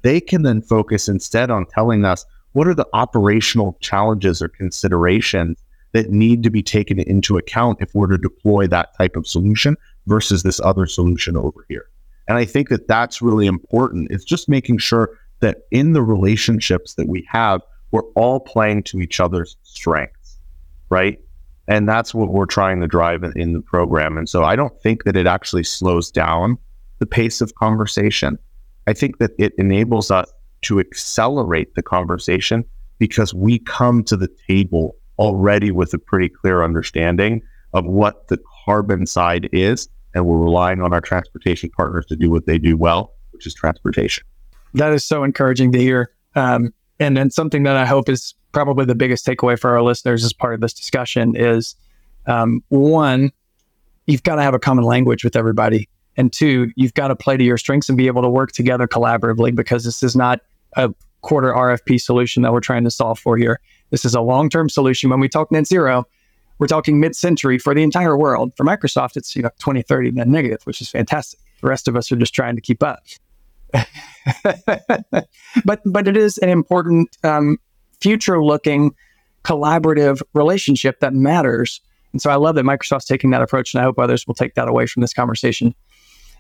They 0.01 0.21
can 0.21 0.43
then 0.43 0.62
focus 0.62 1.10
instead 1.10 1.51
on 1.51 1.65
telling 1.65 2.05
us 2.05 2.25
what 2.53 2.67
are 2.67 2.73
the 2.73 2.88
operational 2.93 3.77
challenges 3.82 4.41
or 4.41 4.47
considerations 4.47 5.62
that 5.91 6.10
need 6.10 6.43
to 6.43 6.49
be 6.49 6.63
taken 6.63 6.99
into 6.99 7.38
account 7.38 7.79
if 7.82 7.93
we're 7.93 8.08
to 8.08 8.17
deploy 8.17 8.67
that 8.67 8.95
type 8.97 9.15
of 9.15 9.27
solution 9.27 9.75
versus 10.08 10.43
this 10.43 10.60
other 10.62 10.86
solution 10.86 11.36
over 11.36 11.65
here. 11.67 11.89
And 12.27 12.38
I 12.38 12.45
think 12.45 12.69
that 12.69 12.88
that's 12.88 13.21
really 13.21 13.47
important. 13.47 14.12
It's 14.12 14.23
just 14.23 14.47
making 14.47 14.77
sure 14.77 15.17
that 15.39 15.63
in 15.71 15.93
the 15.93 16.01
relationships 16.01 16.93
that 16.93 17.08
we 17.08 17.27
have, 17.29 17.62
we're 17.91 18.05
all 18.15 18.39
playing 18.39 18.84
to 18.84 18.99
each 18.99 19.19
other's 19.19 19.58
strengths, 19.63 20.18
right? 20.89 21.19
And 21.67 21.88
that's 21.88 22.13
what 22.13 22.30
we're 22.30 22.45
trying 22.45 22.82
to 22.82 22.88
drive 22.88 23.23
in, 23.23 23.34
in 23.36 23.54
the 23.54 23.62
program. 23.62 24.17
And 24.17 24.28
so 24.28 24.43
I 24.43 24.56
don't 24.56 24.80
think 24.82 25.04
that 25.04 25.15
it 25.15 25.28
actually 25.28 25.63
slows 25.63 26.10
down 26.10 26.58
the 26.97 27.06
pace 27.06 27.41
of 27.41 27.54
conversation. 27.56 28.38
I 28.88 28.93
think 28.93 29.19
that 29.19 29.32
it 29.38 29.54
enables 29.58 30.12
us 30.12 30.32
to 30.63 30.80
accelerate 30.80 31.75
the 31.75 31.84
conversation 31.84 32.65
because 32.97 33.34
we 33.34 33.60
come 33.60 34.04
to 34.06 34.17
the 34.17 34.30
table 34.47 34.95
already 35.17 35.71
with 35.71 35.93
a 35.93 35.99
pretty 35.99 36.30
clear 36.30 36.63
understanding 36.63 37.41
of 37.73 37.86
what 37.86 38.28
the 38.28 38.39
carbon 38.65 39.06
side 39.06 39.47
is 39.54 39.88
and 40.13 40.25
we're 40.25 40.38
relying 40.38 40.82
on 40.82 40.93
our 40.93 41.02
transportation 41.02 41.69
partners 41.69 42.06
to 42.08 42.15
do 42.15 42.30
what 42.30 42.45
they 42.45 42.58
do 42.58 42.75
well, 42.75 43.13
which 43.32 43.45
is 43.45 43.54
transportation. 43.54 44.23
That 44.73 44.93
is 44.93 45.04
so 45.04 45.23
encouraging 45.23 45.71
to 45.73 45.80
hear. 45.80 46.12
Um, 46.36 46.73
and 46.99 47.15
then 47.15 47.31
something 47.31 47.63
that 47.63 47.77
I 47.77 47.85
hope 47.85 48.09
is 48.09 48.33
probably 48.51 48.85
the 48.85 48.95
biggest 48.95 49.25
takeaway 49.25 49.57
for 49.57 49.71
our 49.71 49.81
listeners 49.81 50.23
as 50.23 50.33
part 50.33 50.53
of 50.53 50.62
this 50.62 50.73
discussion 50.73 51.35
is 51.35 51.75
um, 52.25 52.63
one, 52.69 53.31
you've 54.07 54.23
got 54.23 54.35
to 54.35 54.41
have 54.41 54.53
a 54.53 54.59
common 54.59 54.83
language 54.83 55.23
with 55.23 55.35
everybody. 55.35 55.88
And 56.17 56.33
two, 56.33 56.71
you've 56.75 56.93
got 56.93 57.07
to 57.07 57.15
play 57.15 57.38
to 57.38 57.43
your 57.43 57.57
strengths 57.57 57.88
and 57.88 57.97
be 57.97 58.07
able 58.07 58.21
to 58.21 58.29
work 58.29 58.51
together 58.51 58.88
collaboratively 58.88 59.55
because 59.55 59.85
this 59.85 60.03
is 60.03 60.15
not 60.15 60.41
a 60.75 60.93
quarter 61.21 61.53
RFP 61.53 62.01
solution 62.01 62.43
that 62.43 62.51
we're 62.51 62.59
trying 62.59 62.83
to 62.83 62.91
solve 62.91 63.19
for 63.19 63.38
here. 63.38 63.59
This 63.91 64.05
is 64.05 64.15
a 64.15 64.21
long 64.21 64.49
term 64.49 64.69
solution. 64.69 65.09
When 65.09 65.19
we 65.19 65.29
talk 65.29 65.51
net 65.51 65.67
zero, 65.67 66.05
we're 66.57 66.67
talking 66.67 66.99
mid-century 66.99 67.57
for 67.57 67.73
the 67.73 67.83
entire 67.83 68.17
world. 68.17 68.51
For 68.57 68.65
Microsoft, 68.65 69.15
it's 69.15 69.35
you 69.35 69.41
know 69.41 69.49
2030 69.59 70.12
net 70.12 70.27
negative, 70.27 70.62
which 70.65 70.81
is 70.81 70.89
fantastic. 70.89 71.39
The 71.62 71.67
rest 71.67 71.88
of 71.88 71.95
us 71.95 72.12
are 72.12 72.15
just 72.15 72.33
trying 72.33 72.55
to 72.55 72.62
keep 72.62 72.83
up. 72.83 73.03
but 75.65 75.82
but 75.86 76.08
it 76.08 76.17
is 76.17 76.38
an 76.39 76.49
important 76.49 77.17
um, 77.23 77.58
future-looking 78.01 78.93
collaborative 79.43 80.21
relationship 80.34 80.99
that 80.99 81.13
matters. 81.13 81.82
And 82.12 82.21
so 82.21 82.29
I 82.29 82.36
love 82.36 82.55
that 82.55 82.65
Microsoft's 82.65 83.05
taking 83.05 83.29
that 83.32 83.41
approach, 83.41 83.73
and 83.73 83.82
I 83.82 83.84
hope 83.84 83.99
others 83.99 84.25
will 84.25 84.34
take 84.34 84.55
that 84.55 84.67
away 84.67 84.86
from 84.86 85.01
this 85.01 85.13
conversation. 85.13 85.75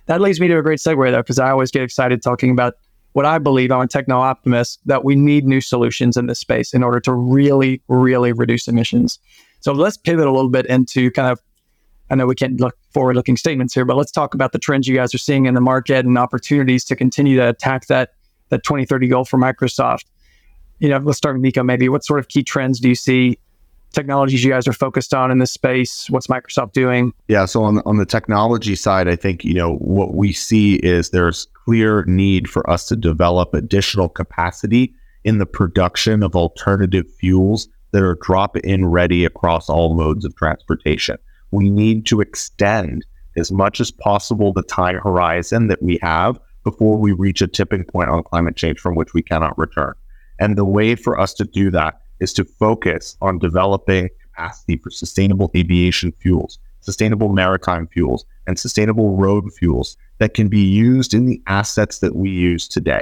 That 0.07 0.21
leads 0.21 0.39
me 0.39 0.47
to 0.47 0.57
a 0.57 0.63
great 0.63 0.79
segue, 0.79 1.11
though, 1.11 1.17
because 1.17 1.39
I 1.39 1.51
always 1.51 1.71
get 1.71 1.83
excited 1.83 2.23
talking 2.23 2.51
about 2.51 2.73
what 3.13 3.25
I 3.25 3.37
believe, 3.37 3.71
I'm 3.71 3.81
a 3.81 3.87
techno 3.87 4.19
optimist, 4.19 4.79
that 4.85 5.03
we 5.03 5.15
need 5.15 5.45
new 5.45 5.61
solutions 5.61 6.17
in 6.17 6.27
this 6.27 6.39
space 6.39 6.73
in 6.73 6.83
order 6.83 6.99
to 7.01 7.13
really, 7.13 7.81
really 7.87 8.33
reduce 8.33 8.67
emissions. 8.67 9.19
So 9.61 9.73
let's 9.73 9.97
pivot 9.97 10.27
a 10.27 10.31
little 10.31 10.49
bit 10.49 10.65
into 10.67 11.11
kind 11.11 11.31
of, 11.31 11.39
I 12.09 12.15
know 12.15 12.25
we 12.25 12.35
can't 12.35 12.59
look 12.59 12.77
forward 12.91 13.15
looking 13.15 13.37
statements 13.37 13.73
here, 13.73 13.85
but 13.85 13.95
let's 13.95 14.11
talk 14.11 14.33
about 14.33 14.51
the 14.51 14.59
trends 14.59 14.87
you 14.87 14.95
guys 14.95 15.13
are 15.13 15.19
seeing 15.19 15.45
in 15.45 15.53
the 15.53 15.61
market 15.61 16.05
and 16.05 16.17
opportunities 16.17 16.83
to 16.85 16.95
continue 16.95 17.37
to 17.37 17.49
attack 17.49 17.87
that, 17.87 18.13
that 18.49 18.63
2030 18.63 19.07
goal 19.07 19.25
for 19.25 19.37
Microsoft. 19.37 20.05
You 20.79 20.89
know, 20.89 20.97
let's 20.97 21.17
start 21.17 21.35
with 21.35 21.43
Nico 21.43 21.63
maybe. 21.63 21.89
What 21.89 22.03
sort 22.03 22.19
of 22.19 22.27
key 22.27 22.43
trends 22.43 22.79
do 22.79 22.89
you 22.89 22.95
see 22.95 23.37
technologies 23.91 24.43
you 24.43 24.51
guys 24.51 24.67
are 24.67 24.73
focused 24.73 25.13
on 25.13 25.29
in 25.29 25.39
this 25.39 25.51
space? 25.51 26.09
What's 26.09 26.27
Microsoft 26.27 26.73
doing? 26.73 27.13
Yeah, 27.27 27.45
so 27.45 27.63
on 27.63 27.81
on 27.85 27.97
the 27.97 28.05
technology 28.05 28.75
side, 28.75 29.07
I 29.07 29.15
think 29.15 29.43
you 29.43 29.53
know 29.53 29.75
what 29.75 30.15
we 30.15 30.31
see 30.31 30.75
is 30.75 31.09
there's 31.09 31.47
clear 31.65 32.03
need 32.05 32.49
for 32.49 32.67
us 32.69 32.87
to 32.87 32.95
develop 32.95 33.53
additional 33.53 34.09
capacity 34.09 34.93
in 35.23 35.37
the 35.37 35.45
production 35.45 36.23
of 36.23 36.35
alternative 36.35 37.05
fuels 37.19 37.67
that 37.91 38.03
are 38.03 38.17
drop 38.21 38.55
in 38.57 38.85
ready 38.85 39.25
across 39.25 39.69
all 39.69 39.95
modes 39.95 40.23
of 40.23 40.35
transportation. 40.35 41.17
We 41.51 41.69
need 41.69 42.05
to 42.07 42.21
extend 42.21 43.05
as 43.35 43.51
much 43.51 43.79
as 43.79 43.91
possible 43.91 44.53
the 44.53 44.63
time 44.63 44.97
horizon 44.97 45.67
that 45.67 45.81
we 45.81 45.99
have 46.01 46.39
before 46.63 46.97
we 46.97 47.11
reach 47.11 47.41
a 47.41 47.47
tipping 47.47 47.83
point 47.83 48.09
on 48.09 48.23
climate 48.23 48.55
change 48.55 48.79
from 48.79 48.95
which 48.95 49.13
we 49.13 49.21
cannot 49.21 49.57
return. 49.57 49.93
And 50.39 50.57
the 50.57 50.65
way 50.65 50.95
for 50.95 51.19
us 51.19 51.33
to 51.35 51.45
do 51.45 51.71
that 51.71 52.01
is 52.19 52.33
to 52.33 52.43
focus 52.43 53.17
on 53.21 53.39
developing 53.39 54.09
capacity 54.23 54.77
for 54.77 54.89
sustainable 54.89 55.51
aviation 55.55 56.11
fuels, 56.19 56.59
sustainable 56.81 57.29
maritime 57.29 57.87
fuels, 57.87 58.25
and 58.47 58.57
sustainable 58.57 59.15
road 59.15 59.45
fuels 59.53 59.97
that 60.17 60.33
can 60.33 60.47
be 60.47 60.61
used 60.61 61.13
in 61.13 61.25
the 61.25 61.41
assets 61.47 61.99
that 61.99 62.15
we 62.15 62.29
use 62.29 62.67
today. 62.67 63.01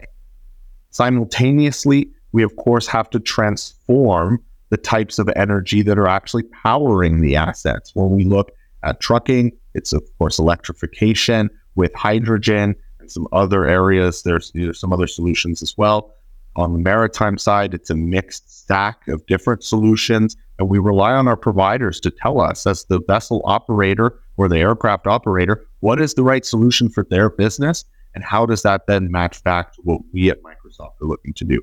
Simultaneously, 0.91 2.09
we 2.31 2.43
of 2.43 2.55
course 2.55 2.87
have 2.87 3.09
to 3.09 3.19
transform 3.19 4.43
the 4.69 4.77
types 4.77 5.19
of 5.19 5.29
energy 5.35 5.81
that 5.81 5.97
are 5.97 6.07
actually 6.07 6.43
powering 6.43 7.21
the 7.21 7.35
assets. 7.35 7.95
When 7.95 8.09
we 8.11 8.23
look 8.25 8.51
at 8.83 8.99
trucking, 8.99 9.51
it's 9.73 9.93
of 9.93 10.03
course 10.17 10.39
electrification 10.39 11.49
with 11.75 11.93
hydrogen 11.93 12.75
and 12.99 13.11
some 13.11 13.27
other 13.31 13.65
areas. 13.65 14.23
There's, 14.23 14.51
there's 14.53 14.79
some 14.79 14.91
other 14.91 15.07
solutions 15.07 15.61
as 15.61 15.77
well. 15.77 16.13
On 16.55 16.73
the 16.73 16.79
maritime 16.79 17.37
side, 17.37 17.75
it's 17.75 17.91
a 17.91 17.95
mixed 17.95 18.61
stack 18.61 19.07
of 19.07 19.23
different 19.27 19.63
solutions, 19.63 20.35
and 20.57 20.67
we 20.67 20.79
rely 20.79 21.13
on 21.13 21.27
our 21.27 21.37
providers 21.37 21.99
to 21.99 22.09
tell 22.09 22.41
us, 22.41 22.65
as 22.65 22.83
the 22.85 22.99
vessel 23.07 23.43
operator 23.45 24.19
or 24.37 24.47
the 24.47 24.57
aircraft 24.57 25.05
operator, 25.05 25.67
what 25.81 26.01
is 26.01 26.15
the 26.15 26.23
right 26.23 26.43
solution 26.43 26.89
for 26.89 27.03
their 27.11 27.29
business, 27.29 27.85
and 28.15 28.23
how 28.23 28.47
does 28.47 28.63
that 28.63 28.87
then 28.87 29.11
match 29.11 29.43
back 29.43 29.71
to 29.73 29.81
what 29.83 30.01
we 30.11 30.31
at 30.31 30.41
Microsoft 30.41 30.99
are 30.99 31.05
looking 31.05 31.33
to 31.35 31.45
do. 31.45 31.61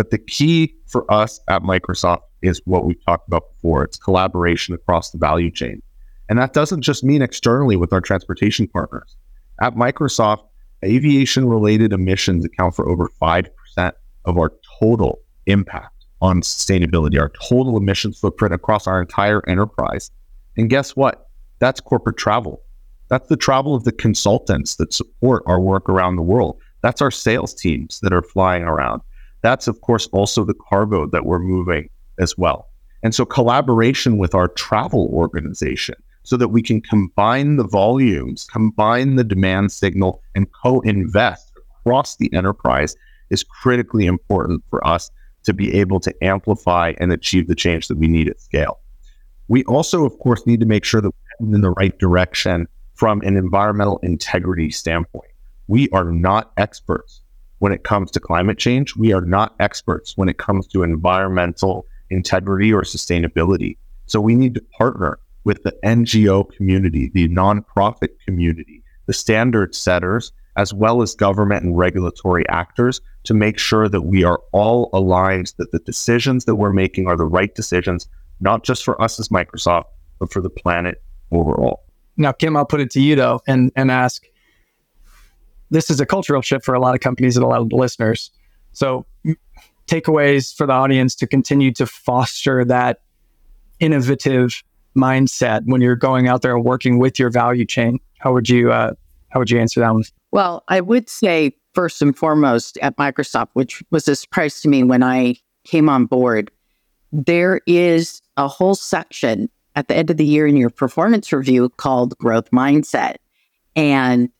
But 0.00 0.08
the 0.08 0.16
key 0.16 0.74
for 0.86 1.04
us 1.12 1.40
at 1.48 1.60
Microsoft 1.60 2.22
is 2.40 2.62
what 2.64 2.86
we've 2.86 3.04
talked 3.04 3.28
about 3.28 3.52
before. 3.52 3.84
It's 3.84 3.98
collaboration 3.98 4.74
across 4.74 5.10
the 5.10 5.18
value 5.18 5.50
chain. 5.50 5.82
And 6.30 6.38
that 6.38 6.54
doesn't 6.54 6.80
just 6.80 7.04
mean 7.04 7.20
externally 7.20 7.76
with 7.76 7.92
our 7.92 8.00
transportation 8.00 8.66
partners. 8.66 9.14
At 9.60 9.74
Microsoft, 9.74 10.46
aviation 10.82 11.46
related 11.46 11.92
emissions 11.92 12.46
account 12.46 12.74
for 12.74 12.88
over 12.88 13.10
5% 13.20 13.50
of 14.24 14.38
our 14.38 14.54
total 14.80 15.20
impact 15.44 16.06
on 16.22 16.40
sustainability, 16.40 17.20
our 17.20 17.30
total 17.38 17.76
emissions 17.76 18.18
footprint 18.18 18.54
across 18.54 18.86
our 18.86 19.02
entire 19.02 19.46
enterprise. 19.46 20.10
And 20.56 20.70
guess 20.70 20.96
what? 20.96 21.28
That's 21.58 21.78
corporate 21.78 22.16
travel. 22.16 22.62
That's 23.08 23.28
the 23.28 23.36
travel 23.36 23.74
of 23.74 23.84
the 23.84 23.92
consultants 23.92 24.76
that 24.76 24.94
support 24.94 25.42
our 25.44 25.60
work 25.60 25.90
around 25.90 26.16
the 26.16 26.22
world. 26.22 26.58
That's 26.80 27.02
our 27.02 27.10
sales 27.10 27.52
teams 27.52 28.00
that 28.00 28.14
are 28.14 28.22
flying 28.22 28.62
around. 28.62 29.02
That's, 29.42 29.66
of 29.68 29.80
course, 29.80 30.06
also 30.08 30.44
the 30.44 30.54
cargo 30.54 31.06
that 31.06 31.24
we're 31.24 31.38
moving 31.38 31.88
as 32.18 32.36
well. 32.36 32.68
And 33.02 33.14
so 33.14 33.24
collaboration 33.24 34.18
with 34.18 34.34
our 34.34 34.48
travel 34.48 35.08
organization 35.12 35.96
so 36.22 36.36
that 36.36 36.48
we 36.48 36.62
can 36.62 36.80
combine 36.80 37.56
the 37.56 37.66
volumes, 37.66 38.46
combine 38.52 39.16
the 39.16 39.24
demand 39.24 39.72
signal, 39.72 40.22
and 40.34 40.46
co 40.62 40.80
invest 40.80 41.52
across 41.80 42.16
the 42.16 42.32
enterprise 42.34 42.94
is 43.30 43.42
critically 43.42 44.06
important 44.06 44.62
for 44.68 44.86
us 44.86 45.10
to 45.44 45.54
be 45.54 45.72
able 45.74 46.00
to 46.00 46.14
amplify 46.22 46.92
and 46.98 47.12
achieve 47.12 47.48
the 47.48 47.54
change 47.54 47.88
that 47.88 47.96
we 47.96 48.06
need 48.06 48.28
at 48.28 48.40
scale. 48.40 48.80
We 49.48 49.64
also, 49.64 50.04
of 50.04 50.18
course, 50.18 50.46
need 50.46 50.60
to 50.60 50.66
make 50.66 50.84
sure 50.84 51.00
that 51.00 51.12
we're 51.40 51.54
in 51.54 51.62
the 51.62 51.70
right 51.70 51.98
direction 51.98 52.68
from 52.94 53.22
an 53.22 53.36
environmental 53.36 53.98
integrity 54.02 54.70
standpoint. 54.70 55.30
We 55.68 55.88
are 55.90 56.04
not 56.04 56.52
experts 56.58 57.22
when 57.60 57.72
it 57.72 57.84
comes 57.84 58.10
to 58.10 58.20
climate 58.20 58.58
change. 58.58 58.96
We 58.96 59.12
are 59.12 59.20
not 59.20 59.54
experts 59.60 60.16
when 60.16 60.28
it 60.28 60.38
comes 60.38 60.66
to 60.68 60.82
environmental 60.82 61.86
integrity 62.10 62.72
or 62.72 62.82
sustainability. 62.82 63.76
So 64.06 64.20
we 64.20 64.34
need 64.34 64.54
to 64.54 64.62
partner 64.76 65.18
with 65.44 65.62
the 65.62 65.72
NGO 65.84 66.50
community, 66.56 67.10
the 67.14 67.28
nonprofit 67.28 68.08
community, 68.26 68.82
the 69.06 69.12
standard 69.12 69.74
setters, 69.74 70.32
as 70.56 70.74
well 70.74 71.00
as 71.02 71.14
government 71.14 71.62
and 71.62 71.76
regulatory 71.76 72.48
actors 72.48 73.00
to 73.24 73.34
make 73.34 73.58
sure 73.58 73.88
that 73.88 74.02
we 74.02 74.24
are 74.24 74.40
all 74.52 74.90
aligned 74.92 75.52
that 75.58 75.70
the 75.70 75.78
decisions 75.80 76.46
that 76.46 76.56
we're 76.56 76.72
making 76.72 77.06
are 77.06 77.16
the 77.16 77.24
right 77.24 77.54
decisions, 77.54 78.08
not 78.40 78.64
just 78.64 78.84
for 78.84 79.00
us 79.00 79.20
as 79.20 79.28
Microsoft, 79.28 79.84
but 80.18 80.32
for 80.32 80.40
the 80.40 80.50
planet 80.50 81.02
overall. 81.30 81.84
Now, 82.16 82.32
Kim, 82.32 82.56
I'll 82.56 82.66
put 82.66 82.80
it 82.80 82.90
to 82.92 83.00
you 83.00 83.16
though 83.16 83.40
and, 83.46 83.70
and 83.76 83.90
ask 83.90 84.24
this 85.70 85.90
is 85.90 86.00
a 86.00 86.06
cultural 86.06 86.42
shift 86.42 86.64
for 86.64 86.74
a 86.74 86.80
lot 86.80 86.94
of 86.94 87.00
companies 87.00 87.36
and 87.36 87.44
a 87.44 87.48
lot 87.48 87.60
of 87.60 87.72
listeners. 87.72 88.30
So 88.72 89.06
takeaways 89.86 90.54
for 90.54 90.66
the 90.66 90.72
audience 90.72 91.14
to 91.16 91.26
continue 91.26 91.72
to 91.74 91.86
foster 91.86 92.64
that 92.64 93.00
innovative 93.80 94.62
mindset 94.96 95.62
when 95.64 95.80
you're 95.80 95.96
going 95.96 96.28
out 96.28 96.42
there 96.42 96.54
and 96.54 96.64
working 96.64 96.98
with 96.98 97.18
your 97.18 97.30
value 97.30 97.64
chain? 97.64 97.98
How 98.18 98.32
would 98.32 98.48
you 98.48 98.70
uh, 98.72 98.92
how 99.30 99.40
would 99.40 99.50
you 99.50 99.58
answer 99.58 99.80
that 99.80 99.92
one? 99.92 100.04
Well, 100.32 100.64
I 100.68 100.80
would 100.80 101.08
say 101.08 101.56
first 101.74 102.02
and 102.02 102.16
foremost 102.16 102.78
at 102.82 102.96
Microsoft, 102.96 103.48
which 103.54 103.82
was 103.90 104.08
a 104.08 104.16
surprise 104.16 104.60
to 104.62 104.68
me 104.68 104.82
when 104.82 105.02
I 105.02 105.36
came 105.64 105.88
on 105.88 106.06
board, 106.06 106.50
there 107.12 107.60
is 107.66 108.20
a 108.36 108.48
whole 108.48 108.74
section 108.74 109.48
at 109.76 109.88
the 109.88 109.96
end 109.96 110.10
of 110.10 110.16
the 110.16 110.24
year 110.24 110.46
in 110.46 110.56
your 110.56 110.70
performance 110.70 111.32
review 111.32 111.68
called 111.70 112.16
growth 112.18 112.50
mindset 112.50 113.16
and 113.76 114.30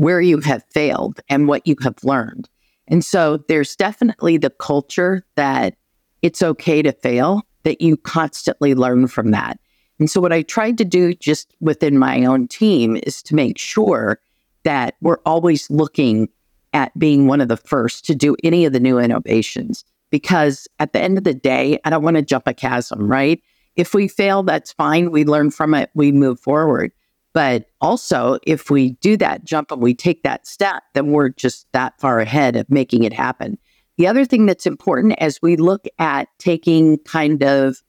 where 0.00 0.22
you 0.22 0.40
have 0.40 0.64
failed 0.72 1.20
and 1.28 1.46
what 1.46 1.66
you 1.66 1.76
have 1.82 2.02
learned. 2.02 2.48
And 2.88 3.04
so 3.04 3.44
there's 3.48 3.76
definitely 3.76 4.38
the 4.38 4.48
culture 4.48 5.26
that 5.36 5.74
it's 6.22 6.42
okay 6.42 6.80
to 6.80 6.92
fail, 6.92 7.42
that 7.64 7.82
you 7.82 7.98
constantly 7.98 8.74
learn 8.74 9.08
from 9.08 9.30
that. 9.32 9.60
And 9.98 10.10
so 10.10 10.18
what 10.18 10.32
I 10.32 10.40
tried 10.40 10.78
to 10.78 10.86
do 10.86 11.12
just 11.12 11.54
within 11.60 11.98
my 11.98 12.24
own 12.24 12.48
team 12.48 12.98
is 13.02 13.22
to 13.24 13.34
make 13.34 13.58
sure 13.58 14.18
that 14.62 14.94
we're 15.02 15.20
always 15.26 15.70
looking 15.70 16.30
at 16.72 16.98
being 16.98 17.26
one 17.26 17.42
of 17.42 17.48
the 17.48 17.58
first 17.58 18.06
to 18.06 18.14
do 18.14 18.34
any 18.42 18.64
of 18.64 18.72
the 18.72 18.80
new 18.80 18.98
innovations. 18.98 19.84
Because 20.08 20.66
at 20.78 20.94
the 20.94 21.00
end 21.02 21.18
of 21.18 21.24
the 21.24 21.34
day, 21.34 21.78
I 21.84 21.90
don't 21.90 22.02
want 22.02 22.16
to 22.16 22.22
jump 22.22 22.44
a 22.46 22.54
chasm, 22.54 23.06
right? 23.06 23.42
If 23.76 23.92
we 23.92 24.08
fail, 24.08 24.44
that's 24.44 24.72
fine. 24.72 25.10
We 25.10 25.26
learn 25.26 25.50
from 25.50 25.74
it, 25.74 25.90
we 25.92 26.10
move 26.10 26.40
forward. 26.40 26.90
But 27.32 27.66
also, 27.80 28.38
if 28.44 28.70
we 28.70 28.90
do 29.00 29.16
that 29.18 29.44
jump 29.44 29.70
and 29.70 29.80
we 29.80 29.94
take 29.94 30.22
that 30.24 30.46
step, 30.46 30.82
then 30.94 31.12
we're 31.12 31.28
just 31.28 31.66
that 31.72 31.98
far 32.00 32.18
ahead 32.18 32.56
of 32.56 32.68
making 32.68 33.04
it 33.04 33.12
happen. 33.12 33.56
The 33.98 34.06
other 34.06 34.24
thing 34.24 34.46
that's 34.46 34.66
important 34.66 35.14
as 35.18 35.40
we 35.42 35.56
look 35.56 35.86
at 35.98 36.28
taking 36.38 36.98
kind 36.98 37.42
of 37.42 37.82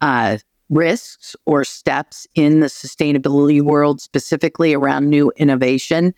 uh, 0.00 0.38
risks 0.68 1.36
or 1.46 1.64
steps 1.64 2.26
in 2.34 2.60
the 2.60 2.66
sustainability 2.66 3.60
world, 3.60 4.00
specifically 4.00 4.74
around 4.74 5.08
new 5.08 5.30
innovation, 5.36 6.14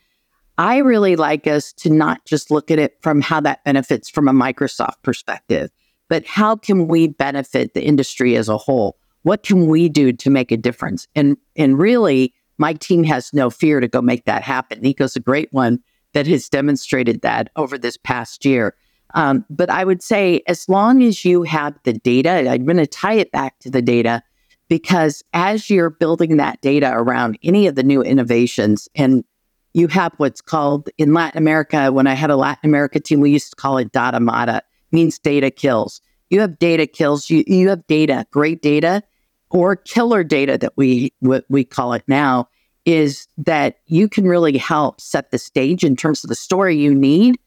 I 0.56 0.78
really 0.78 1.16
like 1.16 1.46
us 1.46 1.72
to 1.74 1.90
not 1.90 2.24
just 2.26 2.50
look 2.50 2.70
at 2.70 2.78
it 2.78 2.96
from 3.00 3.20
how 3.20 3.40
that 3.40 3.64
benefits 3.64 4.08
from 4.08 4.28
a 4.28 4.32
Microsoft 4.32 5.02
perspective, 5.02 5.70
but 6.08 6.26
how 6.26 6.56
can 6.56 6.86
we 6.86 7.08
benefit 7.08 7.74
the 7.74 7.82
industry 7.82 8.36
as 8.36 8.48
a 8.48 8.58
whole? 8.58 8.98
What 9.22 9.42
can 9.42 9.68
we 9.68 9.88
do 9.88 10.12
to 10.12 10.30
make 10.30 10.52
a 10.52 10.56
difference? 10.56 11.08
And 11.14 11.36
and 11.56 11.78
really, 11.78 12.34
my 12.60 12.74
team 12.74 13.04
has 13.04 13.32
no 13.32 13.48
fear 13.48 13.80
to 13.80 13.88
go 13.88 14.02
make 14.02 14.26
that 14.26 14.42
happen. 14.42 14.82
Nico's 14.82 15.16
a 15.16 15.20
great 15.20 15.48
one 15.50 15.80
that 16.12 16.26
has 16.26 16.46
demonstrated 16.46 17.22
that 17.22 17.48
over 17.56 17.78
this 17.78 17.96
past 17.96 18.44
year. 18.44 18.76
Um, 19.14 19.46
but 19.48 19.70
I 19.70 19.82
would 19.82 20.02
say, 20.02 20.42
as 20.46 20.68
long 20.68 21.02
as 21.02 21.24
you 21.24 21.42
have 21.44 21.74
the 21.84 21.94
data, 21.94 22.50
I'm 22.50 22.66
going 22.66 22.76
to 22.76 22.86
tie 22.86 23.14
it 23.14 23.32
back 23.32 23.58
to 23.60 23.70
the 23.70 23.80
data 23.80 24.22
because 24.68 25.24
as 25.32 25.70
you're 25.70 25.88
building 25.88 26.36
that 26.36 26.60
data 26.60 26.92
around 26.92 27.38
any 27.42 27.66
of 27.66 27.76
the 27.76 27.82
new 27.82 28.02
innovations, 28.02 28.88
and 28.94 29.24
you 29.72 29.88
have 29.88 30.12
what's 30.18 30.42
called 30.42 30.90
in 30.98 31.14
Latin 31.14 31.38
America, 31.38 31.90
when 31.90 32.06
I 32.06 32.14
had 32.14 32.30
a 32.30 32.36
Latin 32.36 32.68
America 32.68 33.00
team, 33.00 33.20
we 33.20 33.30
used 33.30 33.50
to 33.50 33.56
call 33.56 33.78
it 33.78 33.90
data 33.90 34.20
mata, 34.20 34.62
means 34.92 35.18
data 35.18 35.50
kills. 35.50 36.02
You 36.28 36.40
have 36.40 36.58
data 36.58 36.86
kills, 36.86 37.30
you, 37.30 37.42
you 37.46 37.70
have 37.70 37.86
data, 37.86 38.26
great 38.30 38.60
data, 38.60 39.02
or 39.50 39.76
killer 39.76 40.24
data 40.24 40.56
that 40.58 40.72
we 40.76 41.12
what 41.20 41.44
we 41.48 41.64
call 41.64 41.92
it 41.92 42.04
now 42.06 42.48
is 42.86 43.26
that 43.36 43.78
you 43.86 44.08
can 44.08 44.26
really 44.26 44.56
help 44.56 45.00
set 45.00 45.30
the 45.30 45.38
stage 45.38 45.84
in 45.84 45.96
terms 45.96 46.24
of 46.24 46.28
the 46.28 46.34
story 46.34 46.76
you 46.76 46.94
need 46.94 47.38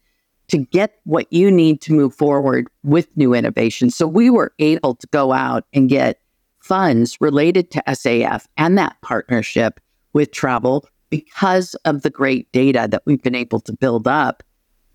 to 0.48 0.58
get 0.58 1.00
what 1.04 1.26
you 1.32 1.50
need 1.50 1.80
to 1.80 1.92
move 1.92 2.14
forward 2.14 2.68
with 2.82 3.08
new 3.16 3.34
innovation. 3.34 3.90
So 3.90 4.06
we 4.06 4.30
were 4.30 4.52
able 4.58 4.94
to 4.94 5.06
go 5.08 5.32
out 5.32 5.64
and 5.72 5.88
get 5.88 6.20
funds 6.60 7.20
related 7.20 7.70
to 7.72 7.82
SAF 7.88 8.46
and 8.56 8.78
that 8.78 8.96
partnership 9.02 9.80
with 10.12 10.30
travel 10.32 10.86
because 11.10 11.74
of 11.84 12.02
the 12.02 12.10
great 12.10 12.50
data 12.52 12.86
that 12.90 13.02
we've 13.06 13.22
been 13.22 13.34
able 13.34 13.60
to 13.60 13.72
build 13.72 14.06
up 14.06 14.42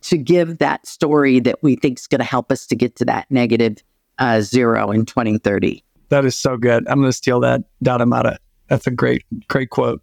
to 0.02 0.18
give 0.18 0.60
that 0.60 0.88
story 0.88 1.40
that 1.40 1.62
we 1.62 1.76
think 1.76 2.00
is 2.00 2.08
going 2.08 2.20
to 2.20 2.26
help 2.26 2.52
us 2.52 2.66
to 2.68 2.76
get 2.76 2.96
to 2.96 3.06
that 3.06 3.30
negative 3.30 3.78
uh, 4.18 4.42
zero 4.42 4.92
in 4.92 5.06
2030. 5.06 5.84
That 6.10 6.26
is 6.26 6.36
so 6.36 6.58
good. 6.58 6.88
I'm 6.88 7.00
going 7.00 7.10
to 7.10 7.14
steal 7.14 7.40
that 7.42 7.62
data 7.82 8.06
mata. 8.06 8.38
That's 8.68 8.88
a 8.88 8.92
great, 8.92 9.24
great 9.48 9.70
quote. 9.70 10.02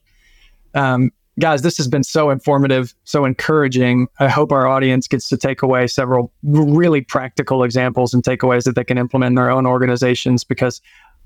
Um, 0.74 1.10
guys, 1.38 1.62
this 1.62 1.76
has 1.76 1.88
been 1.88 2.04
so 2.04 2.30
informative, 2.30 2.94
so 3.04 3.24
encouraging. 3.24 4.08
I 4.18 4.28
hope 4.28 4.52
our 4.52 4.66
audience 4.66 5.08
gets 5.08 5.28
to 5.28 5.36
take 5.36 5.62
away 5.62 5.86
several 5.86 6.32
really 6.42 7.00
practical 7.00 7.62
examples 7.62 8.14
and 8.14 8.22
takeaways 8.22 8.64
that 8.64 8.74
they 8.74 8.84
can 8.84 8.98
implement 8.98 9.32
in 9.32 9.34
their 9.34 9.50
own 9.50 9.66
organizations 9.66 10.44
because 10.44 10.80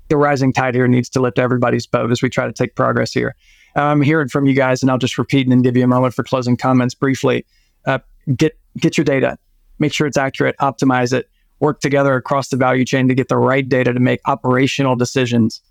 the 0.09 0.17
rising 0.17 0.51
tide 0.51 0.75
here 0.75 0.87
needs 0.87 1.09
to 1.09 1.21
lift 1.21 1.39
everybody's 1.39 1.87
boat 1.87 2.11
as 2.11 2.21
we 2.21 2.29
try 2.29 2.45
to 2.45 2.53
take 2.53 2.75
progress 2.75 3.13
here. 3.13 3.35
I'm 3.75 4.01
hearing 4.01 4.27
from 4.27 4.45
you 4.45 4.53
guys, 4.53 4.81
and 4.81 4.91
I'll 4.91 4.97
just 4.97 5.17
repeat 5.17 5.43
and 5.43 5.51
then 5.51 5.61
give 5.61 5.77
you 5.77 5.83
a 5.83 5.87
moment 5.87 6.13
for 6.13 6.23
closing 6.23 6.57
comments 6.57 6.93
briefly. 6.93 7.45
Uh, 7.85 7.99
get 8.35 8.57
get 8.77 8.97
your 8.97 9.05
data, 9.05 9.37
make 9.79 9.93
sure 9.93 10.07
it's 10.07 10.17
accurate, 10.17 10.55
optimize 10.59 11.13
it, 11.13 11.29
work 11.61 11.79
together 11.79 12.15
across 12.15 12.49
the 12.49 12.57
value 12.57 12.83
chain 12.83 13.07
to 13.07 13.15
get 13.15 13.29
the 13.29 13.37
right 13.37 13.67
data 13.67 13.93
to 13.93 13.99
make 13.99 14.19
operational 14.25 14.95
decisions. 14.95 15.61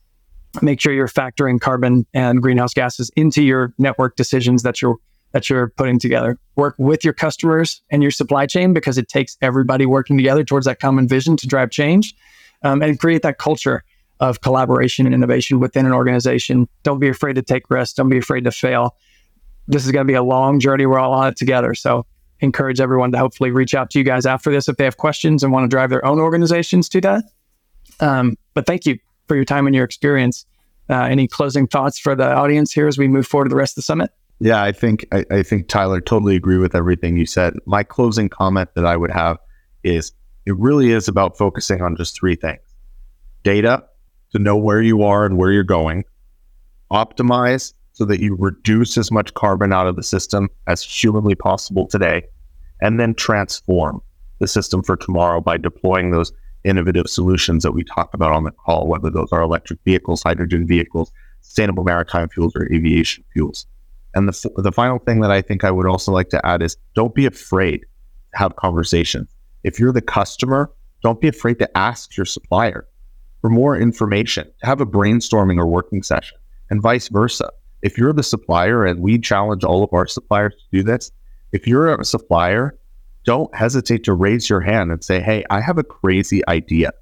Make 0.62 0.80
sure 0.80 0.92
you're 0.92 1.08
factoring 1.08 1.60
carbon 1.60 2.06
and 2.14 2.40
greenhouse 2.40 2.72
gases 2.72 3.10
into 3.16 3.42
your 3.42 3.74
network 3.76 4.16
decisions 4.16 4.62
that 4.62 4.80
you're 4.80 4.96
that 5.32 5.48
you're 5.48 5.68
putting 5.76 5.98
together. 5.98 6.38
Work 6.56 6.74
with 6.78 7.04
your 7.04 7.12
customers 7.12 7.82
and 7.90 8.02
your 8.02 8.10
supply 8.10 8.46
chain 8.46 8.72
because 8.72 8.98
it 8.98 9.08
takes 9.08 9.36
everybody 9.42 9.86
working 9.86 10.16
together 10.16 10.42
towards 10.42 10.66
that 10.66 10.80
common 10.80 11.06
vision 11.06 11.36
to 11.36 11.46
drive 11.46 11.70
change, 11.70 12.14
um, 12.64 12.82
and 12.82 12.98
create 12.98 13.22
that 13.22 13.38
culture 13.38 13.84
of 14.18 14.40
collaboration 14.40 15.06
and 15.06 15.14
innovation 15.14 15.60
within 15.60 15.86
an 15.86 15.92
organization. 15.92 16.68
Don't 16.82 16.98
be 16.98 17.08
afraid 17.08 17.34
to 17.34 17.42
take 17.42 17.70
risks. 17.70 17.94
Don't 17.94 18.08
be 18.08 18.18
afraid 18.18 18.44
to 18.44 18.50
fail. 18.50 18.96
This 19.68 19.86
is 19.86 19.92
going 19.92 20.04
to 20.04 20.10
be 20.10 20.16
a 20.16 20.22
long 20.22 20.58
journey. 20.58 20.84
We're 20.84 20.98
all 20.98 21.12
on 21.12 21.28
it 21.28 21.36
together. 21.36 21.74
So 21.74 22.06
encourage 22.40 22.80
everyone 22.80 23.12
to 23.12 23.18
hopefully 23.18 23.50
reach 23.50 23.74
out 23.74 23.90
to 23.90 23.98
you 23.98 24.04
guys 24.04 24.26
after 24.26 24.50
this 24.50 24.68
if 24.68 24.76
they 24.76 24.84
have 24.84 24.96
questions 24.96 25.42
and 25.42 25.52
want 25.52 25.64
to 25.64 25.68
drive 25.68 25.90
their 25.90 26.04
own 26.04 26.18
organizations 26.18 26.88
to 26.88 27.00
that. 27.00 27.24
Um, 28.00 28.36
but 28.54 28.66
thank 28.66 28.86
you 28.86 28.98
for 29.28 29.36
your 29.36 29.44
time 29.44 29.66
and 29.66 29.74
your 29.76 29.84
experience. 29.84 30.46
Uh, 30.88 31.02
any 31.02 31.28
closing 31.28 31.66
thoughts 31.66 31.98
for 31.98 32.16
the 32.16 32.26
audience 32.26 32.72
here 32.72 32.88
as 32.88 32.98
we 32.98 33.06
move 33.06 33.26
forward 33.26 33.44
to 33.44 33.50
the 33.50 33.56
rest 33.56 33.72
of 33.72 33.76
the 33.76 33.82
summit? 33.82 34.10
Yeah, 34.40 34.62
I 34.62 34.72
think 34.72 35.06
I, 35.12 35.24
I 35.30 35.42
think 35.42 35.68
Tyler 35.68 36.00
totally 36.00 36.34
agree 36.34 36.56
with 36.56 36.74
everything 36.74 37.16
you 37.16 37.26
said. 37.26 37.54
My 37.66 37.82
closing 37.82 38.28
comment 38.28 38.70
that 38.74 38.86
I 38.86 38.96
would 38.96 39.10
have 39.10 39.36
is 39.84 40.12
it 40.46 40.56
really 40.56 40.92
is 40.92 41.08
about 41.08 41.36
focusing 41.36 41.82
on 41.82 41.94
just 41.94 42.18
three 42.18 42.36
things: 42.36 42.62
data 43.44 43.84
to 44.32 44.38
know 44.38 44.56
where 44.56 44.80
you 44.80 45.02
are 45.02 45.26
and 45.26 45.36
where 45.36 45.52
you're 45.52 45.62
going, 45.62 46.04
optimize 46.90 47.74
so 48.00 48.06
that 48.06 48.20
you 48.20 48.34
reduce 48.34 48.96
as 48.96 49.12
much 49.12 49.34
carbon 49.34 49.74
out 49.74 49.86
of 49.86 49.94
the 49.94 50.02
system 50.02 50.48
as 50.66 50.82
humanly 50.82 51.34
possible 51.34 51.86
today, 51.86 52.22
and 52.80 52.98
then 52.98 53.12
transform 53.12 54.00
the 54.38 54.48
system 54.48 54.82
for 54.82 54.96
tomorrow 54.96 55.38
by 55.38 55.58
deploying 55.58 56.10
those 56.10 56.32
innovative 56.64 57.08
solutions 57.08 57.62
that 57.62 57.72
we 57.72 57.84
talked 57.84 58.14
about 58.14 58.32
on 58.32 58.44
the 58.44 58.52
call, 58.52 58.86
whether 58.86 59.10
those 59.10 59.28
are 59.32 59.42
electric 59.42 59.78
vehicles, 59.84 60.22
hydrogen 60.22 60.66
vehicles, 60.66 61.12
sustainable 61.42 61.84
maritime 61.84 62.26
fuels, 62.30 62.56
or 62.56 62.72
aviation 62.72 63.22
fuels. 63.34 63.66
And 64.14 64.26
the, 64.26 64.50
the 64.56 64.72
final 64.72 64.98
thing 65.00 65.20
that 65.20 65.30
I 65.30 65.42
think 65.42 65.62
I 65.62 65.70
would 65.70 65.86
also 65.86 66.10
like 66.10 66.30
to 66.30 66.46
add 66.46 66.62
is 66.62 66.78
don't 66.94 67.14
be 67.14 67.26
afraid 67.26 67.80
to 67.80 68.38
have 68.38 68.56
conversations. 68.56 69.28
If 69.62 69.78
you're 69.78 69.92
the 69.92 70.00
customer, 70.00 70.72
don't 71.02 71.20
be 71.20 71.28
afraid 71.28 71.58
to 71.58 71.76
ask 71.76 72.16
your 72.16 72.24
supplier 72.24 72.88
for 73.42 73.50
more 73.50 73.76
information, 73.76 74.50
have 74.62 74.80
a 74.80 74.86
brainstorming 74.86 75.58
or 75.58 75.66
working 75.66 76.02
session, 76.02 76.38
and 76.70 76.80
vice 76.80 77.08
versa 77.08 77.50
if 77.82 77.96
you're 77.96 78.12
the 78.12 78.22
supplier, 78.22 78.84
and 78.84 79.00
we 79.00 79.18
challenge 79.18 79.64
all 79.64 79.82
of 79.82 79.92
our 79.92 80.06
suppliers 80.06 80.54
to 80.54 80.78
do 80.78 80.82
this, 80.82 81.10
if 81.52 81.66
you're 81.66 81.92
a 81.92 82.04
supplier, 82.04 82.78
don't 83.24 83.54
hesitate 83.54 84.04
to 84.04 84.12
raise 84.12 84.48
your 84.48 84.60
hand 84.60 84.90
and 84.90 85.04
say, 85.04 85.20
Hey, 85.20 85.44
I 85.50 85.60
have 85.60 85.78
a 85.78 85.84
crazy 85.84 86.46
idea 86.48 86.92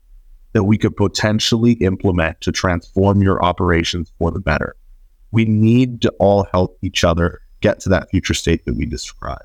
that 0.52 0.64
we 0.64 0.78
could 0.78 0.96
potentially 0.96 1.72
implement 1.74 2.40
to 2.40 2.52
transform 2.52 3.22
your 3.22 3.42
operations 3.44 4.12
for 4.18 4.30
the 4.30 4.40
better. 4.40 4.74
We 5.30 5.44
need 5.44 6.00
to 6.02 6.10
all 6.18 6.46
help 6.52 6.78
each 6.82 7.04
other 7.04 7.40
get 7.60 7.80
to 7.80 7.88
that 7.90 8.10
future 8.10 8.34
state 8.34 8.64
that 8.64 8.74
we 8.74 8.86
described. 8.86 9.42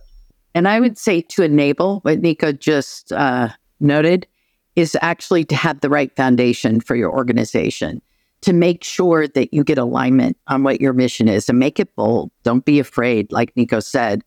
And 0.56 0.68
I 0.68 0.80
would 0.80 0.98
say 0.98 1.22
to 1.22 1.44
enable 1.44 2.00
what 2.02 2.20
Nico 2.20 2.52
just 2.52 3.12
uh, 3.12 3.50
noted 3.80 4.28
is 4.76 4.98
actually 5.02 5.44
to 5.46 5.56
have 5.56 5.82
the 5.82 5.90
right 5.90 6.16
foundation 6.16 6.80
for 6.80 6.96
your 6.96 7.12
organization 7.12 8.02
to 8.44 8.54
make 8.54 8.84
sure 8.84 9.28
that 9.28 9.54
you 9.54 9.64
get 9.64 9.78
alignment 9.78 10.38
on 10.48 10.64
what 10.64 10.82
your 10.82 10.94
mission 10.94 11.28
is 11.28 11.48
and 11.48 11.58
make 11.58 11.80
it 11.80 11.96
bold. 11.96 12.30
Don't 12.44 12.66
be 12.66 12.80
afraid, 12.80 13.32
like 13.32 13.56
Nico 13.56 13.80
said. 13.80 14.24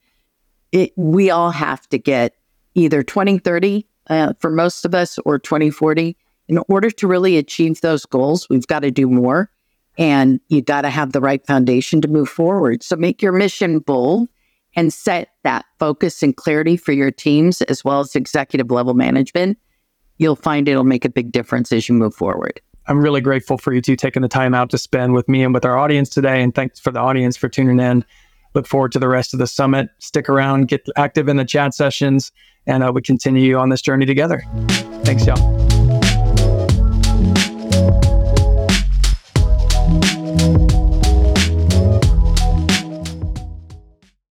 It, 0.73 0.93
we 0.97 1.31
all 1.31 1.51
have 1.51 1.87
to 1.91 1.99
get 1.99 2.35
either 2.75 3.03
2030 3.03 3.87
uh, 4.09 4.33
for 4.39 4.51
most 4.51 4.85
of 4.85 4.95
us 4.95 5.19
or 5.25 5.39
2040. 5.39 6.17
In 6.49 6.59
order 6.69 6.91
to 6.91 7.07
really 7.07 7.37
achieve 7.37 7.81
those 7.81 8.07
goals, 8.07 8.49
we've 8.49 8.67
got 8.67 8.81
to 8.81 8.91
do 8.91 9.09
more 9.09 9.51
and 9.99 10.41
you 10.49 10.63
got 10.63 10.83
to 10.83 10.91
have 10.91 11.13
the 11.13 11.21
right 11.21 11.45
foundation 11.47 12.01
to 12.01 12.09
move 12.09 12.29
forward. 12.29 12.83
So 12.83 12.97
make 12.97 13.21
your 13.21 13.33
mission 13.33 13.81
bold 13.81 14.29
and 14.77 14.93
set 14.93 15.31
that 15.43 15.65
focus 15.79 16.23
and 16.23 16.37
clarity 16.37 16.77
for 16.77 16.93
your 16.93 17.11
teams 17.11 17.63
as 17.63 17.85
well 17.85 18.01
as 18.01 18.15
executive 18.15 18.71
level 18.71 18.95
management 18.95 19.59
you'll 20.19 20.37
find 20.37 20.69
it'll 20.69 20.85
make 20.85 21.05
a 21.05 21.11
big 21.11 21.33
difference 21.33 21.73
as 21.73 21.89
you 21.89 21.95
move 21.95 22.15
forward. 22.15 22.61
I'm 22.89 23.01
really 23.01 23.21
grateful 23.21 23.59
for 23.59 23.73
you 23.73 23.81
two 23.81 23.97
taking 23.97 24.23
the 24.23 24.29
time 24.29 24.55
out 24.55 24.71
to 24.71 24.79
spend 24.79 25.13
with 25.13 25.29
me 25.29 25.43
and 25.43 25.53
with 25.53 25.65
our 25.65 25.77
audience 25.77 26.09
today. 26.09 26.43
And 26.43 26.55
thanks 26.55 26.79
for 26.79 26.91
the 26.91 27.01
audience 27.01 27.37
for 27.37 27.49
tuning 27.49 27.81
in. 27.81 28.05
Look 28.55 28.67
forward 28.67 28.93
to 28.93 28.99
the 28.99 29.09
rest 29.09 29.35
of 29.35 29.39
the 29.39 29.47
summit. 29.47 29.91
Stick 29.99 30.29
around, 30.29 30.69
get 30.69 30.87
active 30.97 31.29
in 31.29 31.37
the 31.37 31.45
chat 31.45 31.75
sessions, 31.75 32.33
and 32.67 32.83
uh, 32.83 32.93
we 32.93 33.03
continue 33.03 33.57
on 33.57 33.69
this 33.69 33.83
journey 33.83 34.07
together. 34.07 34.43
Thanks, 35.05 35.27
y'all. 35.27 35.66